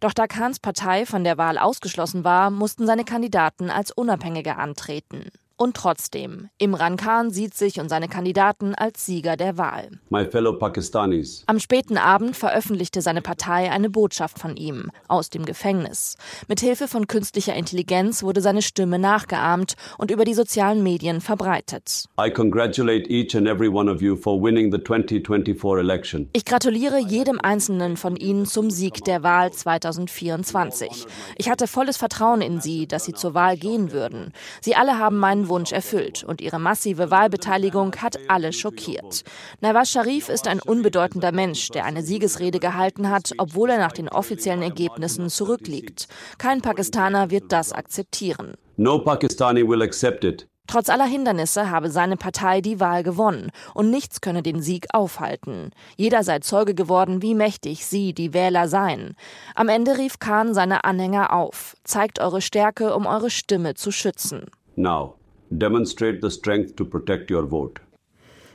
Doch 0.00 0.12
da 0.12 0.26
Khans 0.26 0.60
Partei 0.60 1.04
von 1.06 1.24
der 1.24 1.36
Wahl 1.38 1.58
ausgeschlossen 1.58 2.22
war, 2.24 2.50
mussten 2.50 2.86
seine 2.86 3.04
Kandidaten 3.04 3.70
als 3.70 3.90
Unabhängige 3.90 4.56
antreten. 4.56 5.30
Und 5.62 5.76
trotzdem, 5.76 6.48
Imran 6.56 6.96
Khan 6.96 7.30
sieht 7.30 7.52
sich 7.52 7.80
und 7.80 7.90
seine 7.90 8.08
Kandidaten 8.08 8.74
als 8.74 9.04
Sieger 9.04 9.36
der 9.36 9.58
Wahl. 9.58 9.90
My 10.08 10.24
fellow 10.24 10.54
Pakistanis. 10.54 11.44
Am 11.48 11.60
späten 11.60 11.98
Abend 11.98 12.34
veröffentlichte 12.34 13.02
seine 13.02 13.20
Partei 13.20 13.70
eine 13.70 13.90
Botschaft 13.90 14.38
von 14.38 14.56
ihm 14.56 14.90
aus 15.06 15.28
dem 15.28 15.44
Gefängnis. 15.44 16.16
Mit 16.48 16.60
Hilfe 16.60 16.88
von 16.88 17.08
künstlicher 17.08 17.54
Intelligenz 17.54 18.22
wurde 18.22 18.40
seine 18.40 18.62
Stimme 18.62 18.98
nachgeahmt 18.98 19.74
und 19.98 20.10
über 20.10 20.24
die 20.24 20.32
sozialen 20.32 20.82
Medien 20.82 21.20
verbreitet. 21.20 22.06
I 22.18 22.30
congratulate 22.30 23.10
each 23.10 23.36
and 23.36 23.46
every 23.46 23.68
one 23.68 23.92
of 23.92 24.00
you 24.00 24.16
for 24.16 24.42
winning 24.42 24.72
the 24.72 24.78
2024 24.82 25.78
election. 25.78 26.30
Ich 26.32 26.46
gratuliere 26.46 27.00
jedem 27.00 27.38
einzelnen 27.38 27.98
von 27.98 28.16
Ihnen 28.16 28.46
zum 28.46 28.70
Sieg 28.70 29.04
der 29.04 29.22
Wahl 29.22 29.52
2024. 29.52 31.06
Ich 31.36 31.50
hatte 31.50 31.66
volles 31.66 31.98
Vertrauen 31.98 32.40
in 32.40 32.62
Sie, 32.62 32.86
dass 32.86 33.04
Sie 33.04 33.12
zur 33.12 33.34
Wahl 33.34 33.58
gehen 33.58 33.92
würden. 33.92 34.32
Sie 34.62 34.74
alle 34.74 34.96
haben 34.96 35.18
meinen 35.18 35.49
Wunsch 35.50 35.72
erfüllt 35.72 36.24
und 36.24 36.40
ihre 36.40 36.58
massive 36.58 37.10
Wahlbeteiligung 37.10 37.94
hat 37.96 38.18
alle 38.28 38.54
schockiert. 38.54 39.24
Nawaz 39.60 39.90
Sharif 39.90 40.30
ist 40.30 40.48
ein 40.48 40.60
unbedeutender 40.60 41.32
Mensch, 41.32 41.68
der 41.68 41.84
eine 41.84 42.02
Siegesrede 42.02 42.58
gehalten 42.58 43.10
hat, 43.10 43.32
obwohl 43.36 43.68
er 43.68 43.78
nach 43.78 43.92
den 43.92 44.08
offiziellen 44.08 44.62
Ergebnissen 44.62 45.28
zurückliegt. 45.28 46.08
Kein 46.38 46.62
Pakistaner 46.62 47.30
wird 47.30 47.52
das 47.52 47.72
akzeptieren. 47.72 48.54
No 48.78 48.98
Pakistani 49.00 49.68
will 49.68 49.82
accept 49.82 50.24
it. 50.24 50.46
Trotz 50.70 50.88
aller 50.88 51.04
Hindernisse 51.04 51.68
habe 51.68 51.90
seine 51.90 52.16
Partei 52.16 52.60
die 52.60 52.78
Wahl 52.78 53.02
gewonnen 53.02 53.50
und 53.74 53.90
nichts 53.90 54.20
könne 54.20 54.40
den 54.40 54.62
Sieg 54.62 54.86
aufhalten. 54.92 55.72
Jeder 55.96 56.22
sei 56.22 56.38
Zeuge 56.38 56.76
geworden, 56.76 57.22
wie 57.22 57.34
mächtig 57.34 57.84
sie, 57.86 58.12
die 58.14 58.32
Wähler, 58.32 58.68
seien. 58.68 59.16
Am 59.56 59.68
Ende 59.68 59.98
rief 59.98 60.20
Khan 60.20 60.54
seine 60.54 60.84
Anhänger 60.84 61.32
auf. 61.32 61.74
Zeigt 61.82 62.20
eure 62.20 62.40
Stärke, 62.40 62.94
um 62.94 63.06
eure 63.06 63.30
Stimme 63.30 63.74
zu 63.74 63.90
schützen. 63.90 64.46
Now, 64.76 65.16
demonstrate 65.50 66.20
the 66.22 66.30
strength 66.30 66.76
to 66.76 66.84
protect 66.84 67.30
your 67.30 67.46
vote. 67.46 67.80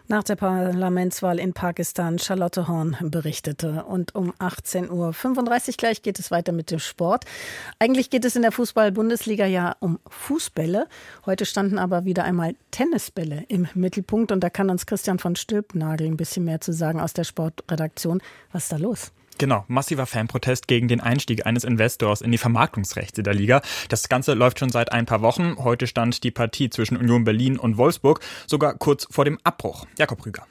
Nach 0.07 0.23
der 0.23 0.35
Parlamentswahl 0.35 1.39
in 1.39 1.53
Pakistan 1.53 2.19
Charlotte 2.19 2.67
Horn 2.67 2.95
berichtete. 3.01 3.85
Und 3.85 4.13
um 4.13 4.33
18.35 4.33 4.91
Uhr 4.91 5.73
gleich 5.77 6.03
geht 6.03 6.19
es 6.19 6.29
weiter 6.29 6.51
mit 6.51 6.69
dem 6.69 6.77
Sport. 6.77 7.25
Eigentlich 7.79 8.11
geht 8.11 8.23
es 8.23 8.35
in 8.35 8.43
der 8.43 8.51
Fußball-Bundesliga 8.51 9.47
ja 9.47 9.75
um 9.79 9.97
Fußbälle. 10.07 10.87
Heute 11.25 11.45
standen 11.45 11.79
aber 11.79 12.05
wieder 12.05 12.23
einmal 12.23 12.53
Tennisbälle 12.69 13.45
im 13.47 13.67
Mittelpunkt. 13.73 14.31
Und 14.31 14.41
da 14.41 14.51
kann 14.51 14.69
uns 14.69 14.85
Christian 14.85 15.17
von 15.17 15.35
Stülpnagel 15.35 16.05
ein 16.05 16.17
bisschen 16.17 16.45
mehr 16.45 16.61
zu 16.61 16.71
sagen 16.71 16.99
aus 16.99 17.13
der 17.13 17.23
Sportredaktion. 17.23 18.21
Was 18.51 18.65
ist 18.65 18.73
da 18.73 18.77
los? 18.77 19.11
Genau, 19.37 19.65
massiver 19.67 20.05
Fanprotest 20.05 20.67
gegen 20.67 20.87
den 20.87 21.01
Einstieg 21.01 21.45
eines 21.45 21.65
Investors 21.65 22.21
in 22.21 22.31
die 22.31 22.37
Vermarktungsrechte 22.37 23.21
der 23.21 23.33
Liga. 23.33 23.61
Das 23.89 24.07
Ganze 24.07 24.33
läuft 24.33 24.59
schon 24.59 24.69
seit 24.69 24.93
ein 24.93 25.05
paar 25.05 25.21
Wochen. 25.21 25.57
Heute 25.57 25.87
stand 25.87 26.23
die 26.23 26.31
Partie 26.31 26.69
zwischen 26.69 26.95
Union 26.95 27.25
Berlin 27.25 27.59
und 27.59 27.77
Wolfsburg 27.77 28.21
sogar 28.47 28.75
kurz 28.75 29.07
vor 29.11 29.25
dem 29.25 29.37
Abbruch. 29.43 29.85
Jakob 29.97 30.25
Rüger. 30.25 30.47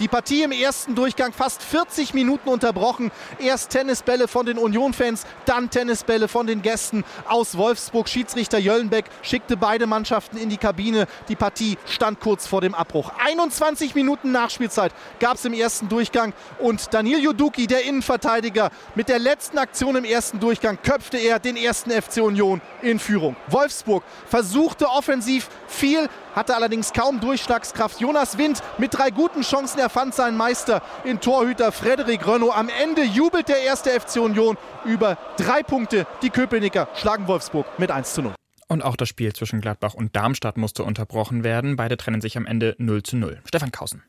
Die 0.00 0.06
Partie 0.06 0.44
im 0.44 0.52
ersten 0.52 0.94
Durchgang 0.94 1.32
fast 1.32 1.60
40 1.60 2.14
Minuten 2.14 2.48
unterbrochen. 2.48 3.10
Erst 3.40 3.70
Tennisbälle 3.70 4.28
von 4.28 4.46
den 4.46 4.56
Union-Fans, 4.56 5.26
dann 5.44 5.70
Tennisbälle 5.70 6.28
von 6.28 6.46
den 6.46 6.62
Gästen 6.62 7.02
aus 7.26 7.56
Wolfsburg. 7.58 8.08
Schiedsrichter 8.08 8.58
Jöllenbeck 8.58 9.06
schickte 9.22 9.56
beide 9.56 9.88
Mannschaften 9.88 10.36
in 10.36 10.50
die 10.50 10.56
Kabine. 10.56 11.08
Die 11.28 11.34
Partie 11.34 11.78
stand 11.84 12.20
kurz 12.20 12.46
vor 12.46 12.60
dem 12.60 12.76
Abbruch. 12.76 13.10
21 13.18 13.96
Minuten 13.96 14.30
Nachspielzeit 14.30 14.92
gab 15.18 15.34
es 15.34 15.44
im 15.44 15.52
ersten 15.52 15.88
Durchgang 15.88 16.32
und 16.60 16.94
Daniel 16.94 17.18
Juduki, 17.18 17.66
der 17.66 17.82
Innenverteidiger, 17.82 18.70
mit 18.94 19.08
der 19.08 19.18
letzten 19.18 19.58
Aktion 19.58 19.96
im 19.96 20.04
ersten 20.04 20.38
Durchgang 20.38 20.78
köpfte 20.80 21.18
er 21.18 21.40
den 21.40 21.56
ersten 21.56 21.90
FC 21.90 22.18
Union 22.18 22.60
in 22.82 23.00
Führung. 23.00 23.34
Wolfsburg 23.48 24.04
versuchte 24.28 24.88
offensiv 24.88 25.48
viel, 25.66 26.08
hatte 26.38 26.54
allerdings 26.54 26.92
kaum 26.92 27.20
Durchschlagskraft. 27.20 28.00
Jonas 28.00 28.38
Wind 28.38 28.62
mit 28.78 28.94
drei 28.94 29.10
guten 29.10 29.42
Chancen, 29.42 29.80
er 29.80 29.90
fand 29.90 30.14
seinen 30.14 30.36
Meister 30.36 30.82
in 31.04 31.20
Torhüter 31.20 31.72
Frederik 31.72 32.26
Rönno. 32.26 32.52
Am 32.52 32.68
Ende 32.68 33.02
jubelt 33.02 33.48
der 33.48 33.60
erste 33.62 33.90
FC 33.90 34.16
Union 34.16 34.56
über 34.84 35.18
drei 35.36 35.62
Punkte. 35.62 36.06
Die 36.22 36.30
Köpenicker 36.30 36.88
schlagen 36.94 37.26
Wolfsburg 37.26 37.66
mit 37.78 37.90
1 37.90 38.14
zu 38.14 38.22
0. 38.22 38.34
Und 38.68 38.82
auch 38.82 38.96
das 38.96 39.08
Spiel 39.08 39.32
zwischen 39.32 39.60
Gladbach 39.60 39.94
und 39.94 40.14
Darmstadt 40.14 40.56
musste 40.56 40.84
unterbrochen 40.84 41.42
werden. 41.42 41.76
Beide 41.76 41.96
trennen 41.96 42.20
sich 42.20 42.36
am 42.36 42.46
Ende 42.46 42.76
0 42.78 43.02
zu 43.02 43.16
0. 43.16 43.40
Stefan 43.44 43.72
Kausen. 43.72 44.04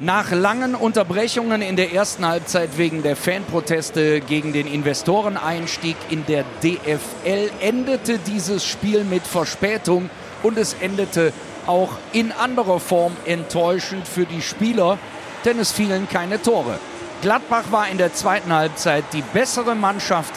Nach 0.00 0.32
langen 0.32 0.74
Unterbrechungen 0.74 1.62
in 1.62 1.76
der 1.76 1.92
ersten 1.92 2.26
Halbzeit 2.26 2.78
wegen 2.78 3.02
der 3.02 3.14
Fanproteste 3.14 4.20
gegen 4.20 4.52
den 4.52 4.66
Investoreneinstieg 4.66 5.96
in 6.10 6.26
der 6.26 6.44
DFL 6.62 7.50
endete 7.60 8.18
dieses 8.18 8.64
Spiel 8.64 9.04
mit 9.04 9.22
Verspätung 9.24 10.10
und 10.42 10.58
es 10.58 10.74
endete 10.74 11.32
auch 11.66 11.90
in 12.12 12.32
anderer 12.32 12.80
Form 12.80 13.16
enttäuschend 13.24 14.06
für 14.06 14.26
die 14.26 14.42
Spieler, 14.42 14.98
denn 15.44 15.58
es 15.58 15.72
fielen 15.72 16.08
keine 16.08 16.40
Tore. 16.40 16.78
Gladbach 17.22 17.64
war 17.70 17.88
in 17.88 17.98
der 17.98 18.12
zweiten 18.12 18.52
Halbzeit 18.52 19.04
die 19.12 19.22
bessere 19.22 19.74
Mannschaft, 19.74 20.32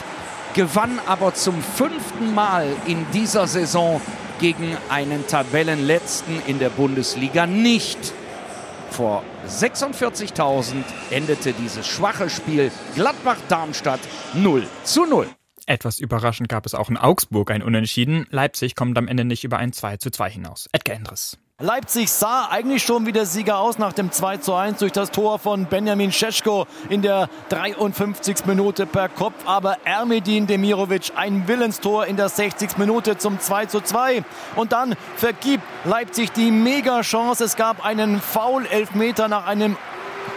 gewann 0.54 0.98
aber 1.06 1.34
zum 1.34 1.62
fünften 1.62 2.34
Mal 2.34 2.66
in 2.86 3.06
dieser 3.12 3.46
Saison 3.46 4.00
gegen 4.40 4.76
einen 4.88 5.26
Tabellenletzten 5.26 6.42
in 6.46 6.58
der 6.58 6.70
Bundesliga 6.70 7.46
nicht. 7.46 7.98
Vor 8.90 9.22
46.000 9.46 10.84
endete 11.10 11.52
dieses 11.52 11.86
schwache 11.86 12.30
Spiel 12.30 12.70
Gladbach-Darmstadt 12.94 14.00
0 14.34 14.66
zu 14.84 15.04
0. 15.04 15.28
Etwas 15.68 15.98
überraschend 15.98 16.48
gab 16.48 16.64
es 16.64 16.74
auch 16.74 16.88
in 16.88 16.96
Augsburg 16.96 17.50
ein 17.50 17.62
Unentschieden. 17.62 18.26
Leipzig 18.30 18.74
kommt 18.74 18.96
am 18.96 19.06
Ende 19.06 19.26
nicht 19.26 19.44
über 19.44 19.58
ein 19.58 19.74
2 19.74 19.98
zu 19.98 20.10
2 20.10 20.30
hinaus. 20.30 20.66
Edgar 20.72 20.96
Endres. 20.96 21.36
Leipzig 21.60 22.10
sah 22.10 22.46
eigentlich 22.46 22.84
schon 22.84 23.04
wie 23.04 23.12
der 23.12 23.26
Sieger 23.26 23.58
aus 23.58 23.76
nach 23.78 23.92
dem 23.92 24.10
2 24.10 24.38
zu 24.38 24.54
1 24.54 24.78
durch 24.78 24.92
das 24.92 25.10
Tor 25.10 25.38
von 25.38 25.66
Benjamin 25.66 26.10
Scheschko 26.10 26.66
in 26.88 27.02
der 27.02 27.28
53. 27.50 28.46
Minute 28.46 28.86
per 28.86 29.10
Kopf. 29.10 29.34
Aber 29.44 29.76
Ermedin 29.84 30.46
Demirovic 30.46 31.12
ein 31.16 31.46
Willenstor 31.48 32.06
in 32.06 32.16
der 32.16 32.30
60. 32.30 32.78
Minute 32.78 33.18
zum 33.18 33.38
2 33.38 33.66
zu 33.66 33.82
2. 33.82 34.24
Und 34.56 34.72
dann 34.72 34.94
vergibt 35.16 35.64
Leipzig 35.84 36.32
die 36.32 36.50
Mega-Chance. 36.50 37.44
Es 37.44 37.56
gab 37.56 37.84
einen 37.84 38.22
Foul-Elfmeter 38.22 39.28
nach 39.28 39.46
einem 39.46 39.76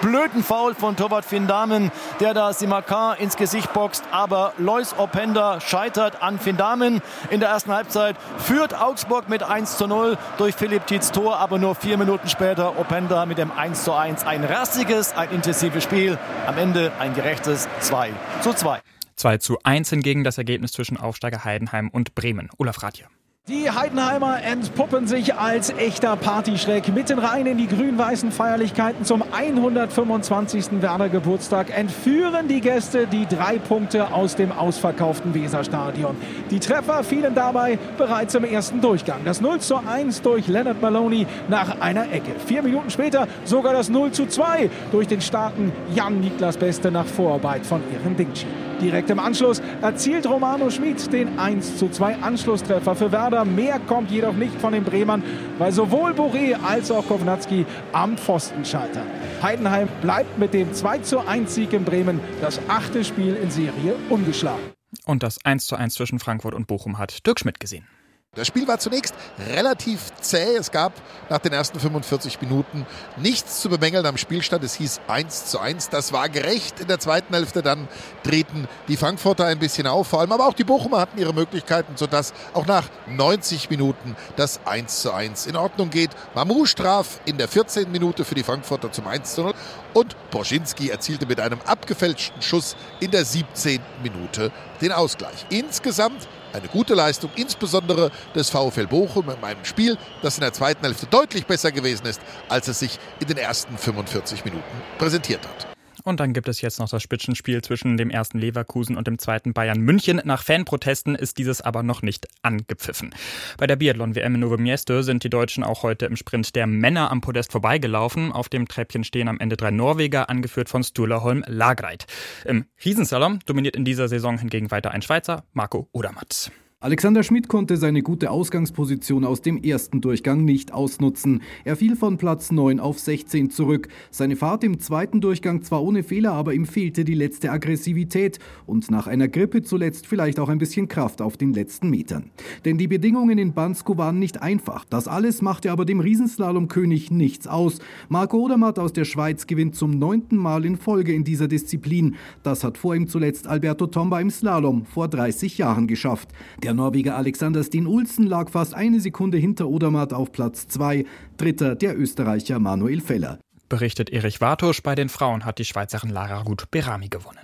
blöden 0.02 0.44
Foul 0.44 0.74
von 0.76 0.96
Torwart 0.96 1.26
Finn 1.26 1.48
Damen, 1.48 1.92
der 2.20 2.34
da 2.34 2.54
Simakar 2.54 3.20
ins 3.20 3.38
Gesicht 3.38 3.74
boxt. 3.74 4.04
Aber 4.12 4.54
Lois 4.58 4.96
Openda 4.98 5.60
scheitert 5.60 6.22
an 6.22 6.40
Finn 6.40 6.58
Damen. 6.58 7.02
In 7.30 7.40
der 7.40 7.50
ersten 7.50 7.72
Halbzeit 7.72 8.16
führt 8.38 8.74
Augsburg 8.74 9.30
mit 9.30 9.44
1 9.44 9.78
zu 9.78 9.88
0 9.88 10.18
durch 10.38 10.56
Philipp 10.56 10.88
Tietz 10.88 11.12
Tor. 11.12 11.38
Aber 11.38 11.60
nur 11.60 11.76
vier 11.76 11.98
Minuten 11.98 12.28
später 12.30 12.80
Openda 12.80 13.26
mit 13.26 13.38
dem 13.38 13.52
1 13.52 13.84
zu 13.84 13.94
1. 13.94 14.26
Ein 14.26 14.44
rassiges, 14.44 15.14
ein 15.16 15.32
intensives 15.32 15.84
Spiel. 15.84 16.18
Am 16.48 16.58
Ende 16.58 16.92
ein 17.00 17.14
gerechtes 17.14 17.68
2 17.82 18.12
zu 18.42 18.54
2. 18.54 18.80
2 19.16 19.38
zu 19.38 19.60
1 19.64 19.90
hingegen 19.90 20.24
das 20.24 20.38
Ergebnis 20.38 20.72
zwischen 20.72 20.98
Aufsteiger 20.98 21.44
Heidenheim 21.44 21.90
und 21.90 22.16
Bremen. 22.16 22.50
Olaf 22.58 22.82
Radje. 22.82 23.06
Die 23.48 23.72
Heidenheimer 23.72 24.44
entpuppen 24.44 25.08
sich 25.08 25.34
als 25.34 25.72
echter 25.72 26.16
Partyschreck. 26.16 26.94
Mitten 26.94 27.18
rein 27.18 27.48
in 27.48 27.58
die 27.58 27.68
grün-weißen 27.68 28.32
Feierlichkeiten 28.32 29.04
zum 29.04 29.24
125. 29.32 30.82
Werder 30.82 31.10
Geburtstag 31.10 31.76
entführen 31.76 32.48
die 32.48 32.62
Gäste 32.62 33.08
die 33.08 33.26
drei 33.26 33.58
Punkte 33.58 34.14
aus 34.14 34.36
dem 34.36 34.52
ausverkauften 34.52 35.34
Weserstadion. 35.34 36.16
Die 36.52 36.60
Treffer 36.60 37.04
fielen 37.04 37.34
dabei 37.34 37.80
bereits 37.98 38.36
im 38.36 38.44
ersten 38.44 38.80
Durchgang. 38.80 39.22
Das 39.26 39.42
0 39.42 39.60
zu 39.60 39.78
1 39.78 40.22
durch 40.22 40.48
Leonard 40.48 40.80
Maloney 40.80 41.26
nach 41.50 41.82
einer 41.82 42.12
Ecke. 42.14 42.36
Vier 42.46 42.62
Minuten 42.62 42.92
später 42.92 43.28
sogar 43.44 43.74
das 43.74 43.90
0 43.90 44.12
zu 44.12 44.28
2 44.28 44.70
durch 44.92 45.08
den 45.08 45.20
starken 45.20 45.72
Jan-Niklas 45.96 46.58
Beste 46.58 46.92
nach 46.92 47.08
Vorarbeit 47.08 47.66
von 47.66 47.82
Ehren 47.92 48.16
Dingchi. 48.16 48.46
Direkt 48.82 49.12
im 49.12 49.20
Anschluss 49.20 49.62
erzielt 49.84 50.28
Romano 50.28 50.72
Schmid 50.72 51.14
den 51.14 51.38
1 51.38 51.78
zu 51.78 51.90
2 51.90 52.16
Anschlusstreffer 52.16 52.96
für 52.96 53.12
Werder. 53.12 53.46
Mehr 53.46 53.80
kommt 53.80 54.10
jedoch 54.10 54.34
nicht 54.34 54.60
von 54.60 54.74
den 54.74 54.84
Bremern, 54.84 55.24
weil 55.60 55.72
sowohl 55.72 56.14
Boré 56.14 56.56
als 56.64 56.90
auch 56.90 57.08
Kovnatski 57.08 57.68
am 57.94 58.18
Pfosten 58.18 58.66
scheitern. 58.66 59.06
Heidenheim 59.44 59.88
bleibt 60.02 60.40
mit 60.40 60.56
dem 60.56 60.74
2 60.74 60.98
zu 61.00 61.20
1 61.20 61.54
Sieg 61.54 61.74
in 61.74 61.86
Bremen 61.86 62.20
das 62.42 62.60
achte 62.68 63.04
Spiel 63.04 63.36
in 63.36 63.52
Serie 63.52 63.94
ungeschlagen. 64.10 64.64
Und 65.06 65.22
das 65.22 65.46
1 65.46 65.68
zu 65.68 65.76
1 65.76 65.94
zwischen 65.94 66.18
Frankfurt 66.18 66.56
und 66.56 66.66
Bochum 66.66 66.98
hat 66.98 67.26
Dirk 67.28 67.40
Schmidt 67.40 67.60
gesehen. 67.60 67.86
Das 68.34 68.48
Spiel 68.48 68.66
war 68.66 68.80
zunächst 68.80 69.14
relativ 69.50 70.10
zäh. 70.22 70.56
Es 70.56 70.72
gab 70.72 70.94
nach 71.30 71.40
den 71.40 71.52
ersten 71.52 71.82
45 71.82 72.40
Minuten 72.40 72.86
nichts 73.18 73.60
zu 73.60 73.68
bemängeln 73.68 74.06
am 74.06 74.16
Spielstand. 74.16 74.64
Es 74.64 74.74
hieß 74.76 75.02
1 75.10 75.48
zu 75.48 75.60
1. 75.60 75.90
Das 75.90 76.14
war 76.14 76.30
gerecht. 76.30 76.80
In 76.80 76.88
der 76.88 77.00
zweiten 77.00 77.34
Hälfte 77.34 77.62
dann 77.62 77.90
drehten 78.24 78.70
die 78.88 78.96
Frankfurter 78.96 79.48
ein 79.48 79.60
bisschen 79.60 79.86
auf, 79.86 80.08
vor 80.08 80.22
allem 80.22 80.32
aber 80.32 80.48
auch 80.48 80.54
die 80.54 80.64
Bochumer 80.64 81.02
hatten 81.02 81.20
ihre 81.20 81.34
Möglichkeiten, 81.34 81.98
sodass 81.98 82.34
auch 82.54 82.66
nach 82.66 82.88
90 83.06 83.70
Minuten 83.70 84.16
das 84.38 84.62
1 84.66 85.02
zu 85.02 85.12
1 85.12 85.48
in 85.48 85.58
Ordnung 85.58 85.90
geht. 85.90 86.12
Mamou 86.34 86.64
traf 86.64 87.20
in 87.26 87.38
der 87.38 87.50
14. 87.50 87.92
Minute 87.92 88.24
für 88.24 88.36
die 88.36 88.44
Frankfurter 88.44 88.94
zum 88.94 89.08
1 89.08 89.36
zu 89.36 89.42
0 89.42 89.54
und 89.94 90.16
Boschinski 90.32 90.88
erzielte 90.88 91.26
mit 91.26 91.42
einem 91.42 91.60
abgefälschten 91.66 92.42
Schuss 92.42 92.78
in 93.02 93.12
der 93.12 93.26
17. 93.26 93.82
Minute 94.02 94.54
den 94.80 94.94
Ausgleich. 94.94 95.46
Insgesamt 95.50 96.30
eine 96.54 96.68
gute 96.68 96.94
Leistung, 96.94 97.32
insbesondere 97.36 98.12
des 98.36 98.50
VfL 98.50 98.88
Bochum 98.88 99.30
in 99.30 99.44
einem 99.44 99.66
Spiel, 99.66 99.98
das 100.22 100.38
in 100.38 100.42
der 100.42 100.54
zweiten 100.54 100.84
Hälfte 100.84 101.06
deutlich 101.08 101.46
besser 101.46 101.72
gewesen 101.72 102.06
ist, 102.06 102.22
als 102.50 102.68
es 102.68 102.80
sich 102.80 103.00
in 103.20 103.28
den 103.28 103.38
ersten 103.38 103.78
45 103.78 104.46
Minuten 104.46 104.64
präsentiert 104.98 105.42
hat. 105.48 105.71
Und 106.04 106.20
dann 106.20 106.34
gibt 106.34 106.48
es 106.48 106.62
jetzt 106.62 106.80
noch 106.80 106.90
das 106.90 107.04
Spitzenspiel 107.04 107.62
zwischen 107.62 107.98
dem 107.98 108.10
ersten 108.10 108.40
Leverkusen 108.40 108.98
und 108.98 109.08
dem 109.08 109.18
zweiten 109.18 109.54
Bayern 109.54 109.80
München. 109.80 110.22
Nach 110.24 110.44
Fanprotesten 110.44 111.16
ist 111.16 111.38
dieses 111.38 111.62
aber 111.62 111.84
noch 111.84 112.02
nicht 112.02 112.28
angepfiffen. 112.42 113.14
Bei 113.58 113.68
der 113.68 113.76
Biathlon-WM 113.76 114.36
in 114.36 114.42
Novo 114.42 114.58
Mieste 114.58 115.04
sind 115.04 115.24
die 115.24 115.30
Deutschen 115.30 115.64
auch 115.64 115.84
heute 115.84 116.06
im 116.06 116.16
Sprint 116.16 116.56
der 116.56 116.68
Männer 116.68 117.12
am 117.12 117.22
Podest 117.22 117.52
vorbeigelaufen. 117.52 118.32
Auf 118.32 118.50
dem 118.50 118.68
Treppchen 118.68 119.04
stehen 119.04 119.28
am 119.28 119.40
Ende 119.40 119.58
drei 119.58 119.72
Norweger, 119.72 120.30
angeführt 120.30 120.70
von 120.70 120.84
Sturla 120.84 121.22
Holm 121.22 121.44
Lagreit. 121.48 122.06
Im 122.46 122.66
Riesensalon 122.84 123.40
dominiert 123.46 123.76
in 123.76 123.86
dieser 123.86 124.08
Saison 124.08 124.38
hingegen 124.38 124.72
weiter 124.72 124.92
ein 124.92 125.02
Schweizer, 125.02 125.44
Marco 125.54 125.88
Odermatt. 125.92 126.52
Alexander 126.84 127.22
Schmidt 127.22 127.48
konnte 127.48 127.78
seine 127.78 128.02
gute 128.02 128.32
Ausgangsposition 128.32 129.24
aus 129.24 129.44
dem 129.44 129.62
ersten 129.62 130.02
Durchgang 130.02 130.46
nicht 130.46 130.74
ausnutzen. 130.74 131.44
Er 131.64 131.76
fiel 131.76 131.96
von 131.96 132.18
Platz 132.18 132.52
9 132.52 132.80
auf 132.80 132.98
16 132.98 133.52
zurück. 133.52 133.88
Seine 134.10 134.36
Fahrt 134.36 134.64
im 134.64 134.80
zweiten 134.80 135.22
Durchgang 135.22 135.62
zwar 135.62 135.84
ohne 135.84 136.02
Fehler, 136.02 136.32
aber 136.32 136.56
ihm 136.56 136.66
fehlte 136.66 137.06
die 137.06 137.14
letzte 137.14 137.52
Aggressivität 137.52 138.40
und 138.66 138.90
nach 138.90 139.06
einer 139.06 139.28
Grippe 139.28 139.62
zuletzt 139.62 140.08
vielleicht 140.08 140.40
auch 140.40 140.50
ein 140.50 140.58
bisschen 140.58 140.88
Kraft 140.88 141.22
auf 141.22 141.38
den 141.38 141.54
letzten 141.54 141.92
Metern. 141.92 142.32
Denn 142.66 142.80
die 142.80 142.88
Bedingungen 142.88 143.38
in 143.38 143.54
Bansko 143.54 144.00
waren 144.00 144.18
nicht 144.18 144.42
einfach. 144.42 144.84
Das 144.86 145.08
alles 145.08 145.44
machte 145.44 145.72
aber 145.72 145.86
dem 145.86 146.00
Riesenslalomkönig 146.00 147.12
nichts 147.12 147.46
aus. 147.46 147.78
Marco 148.10 148.38
Odermatt 148.40 148.80
aus 148.80 148.92
der 148.92 149.06
Schweiz 149.06 149.46
gewinnt 149.46 149.76
zum 149.76 150.00
neunten 150.00 150.36
Mal 150.36 150.66
in 150.66 150.78
Folge 150.78 151.14
in 151.14 151.26
dieser 151.26 151.48
Disziplin. 151.48 152.16
Das 152.42 152.64
hat 152.64 152.80
vor 152.80 152.96
ihm 152.96 153.08
zuletzt 153.08 153.46
Alberto 153.46 153.86
Tomba 153.86 154.20
im 154.20 154.32
Slalom 154.32 154.86
vor 154.86 155.08
30 155.08 155.60
Jahren 155.60 155.86
geschafft. 155.86 156.30
Der 156.64 156.71
der 156.72 156.78
Norweger 156.78 157.18
Alexander 157.18 157.66
Steen 157.66 157.86
Ulsen 157.86 158.26
lag 158.26 158.50
fast 158.50 158.74
eine 158.74 159.02
Sekunde 159.02 159.38
hinter 159.38 159.68
Odermatt 159.68 160.14
auf 160.14 160.32
Platz 160.32 160.70
2, 160.70 161.04
dritter 161.36 161.76
der 161.76 162.00
Österreicher 162.00 162.60
Manuel 162.60 163.02
Feller. 163.02 163.40
Berichtet 163.68 164.10
Erich 164.10 164.40
Wartusch, 164.40 164.82
bei 164.82 164.96
den 164.96 165.10
Frauen 165.10 165.44
hat 165.44 165.60
die 165.60 165.66
Schweizerin 165.66 166.12
Lara 166.12 166.44
Ruth 166.44 166.72
Berami 166.72 167.10
gewonnen. 167.10 167.42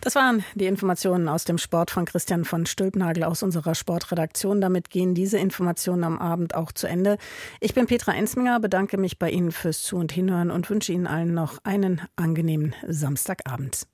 Das 0.00 0.14
waren 0.14 0.44
die 0.54 0.64
Informationen 0.64 1.28
aus 1.28 1.44
dem 1.44 1.58
Sport 1.58 1.90
von 1.90 2.06
Christian 2.06 2.46
von 2.46 2.64
Stülpnagel 2.64 3.22
aus 3.24 3.42
unserer 3.42 3.74
Sportredaktion. 3.74 4.62
Damit 4.62 4.88
gehen 4.88 5.14
diese 5.14 5.36
Informationen 5.36 6.04
am 6.04 6.18
Abend 6.18 6.54
auch 6.54 6.72
zu 6.72 6.86
Ende. 6.86 7.18
Ich 7.60 7.74
bin 7.74 7.84
Petra 7.84 8.14
Ensminger, 8.14 8.60
bedanke 8.60 8.96
mich 8.96 9.18
bei 9.18 9.30
Ihnen 9.30 9.52
fürs 9.52 9.82
Zu- 9.82 9.96
und 9.96 10.10
Hinhören 10.10 10.50
und 10.50 10.70
wünsche 10.70 10.94
Ihnen 10.94 11.06
allen 11.06 11.34
noch 11.34 11.58
einen 11.64 12.00
angenehmen 12.16 12.74
Samstagabend. 12.86 13.86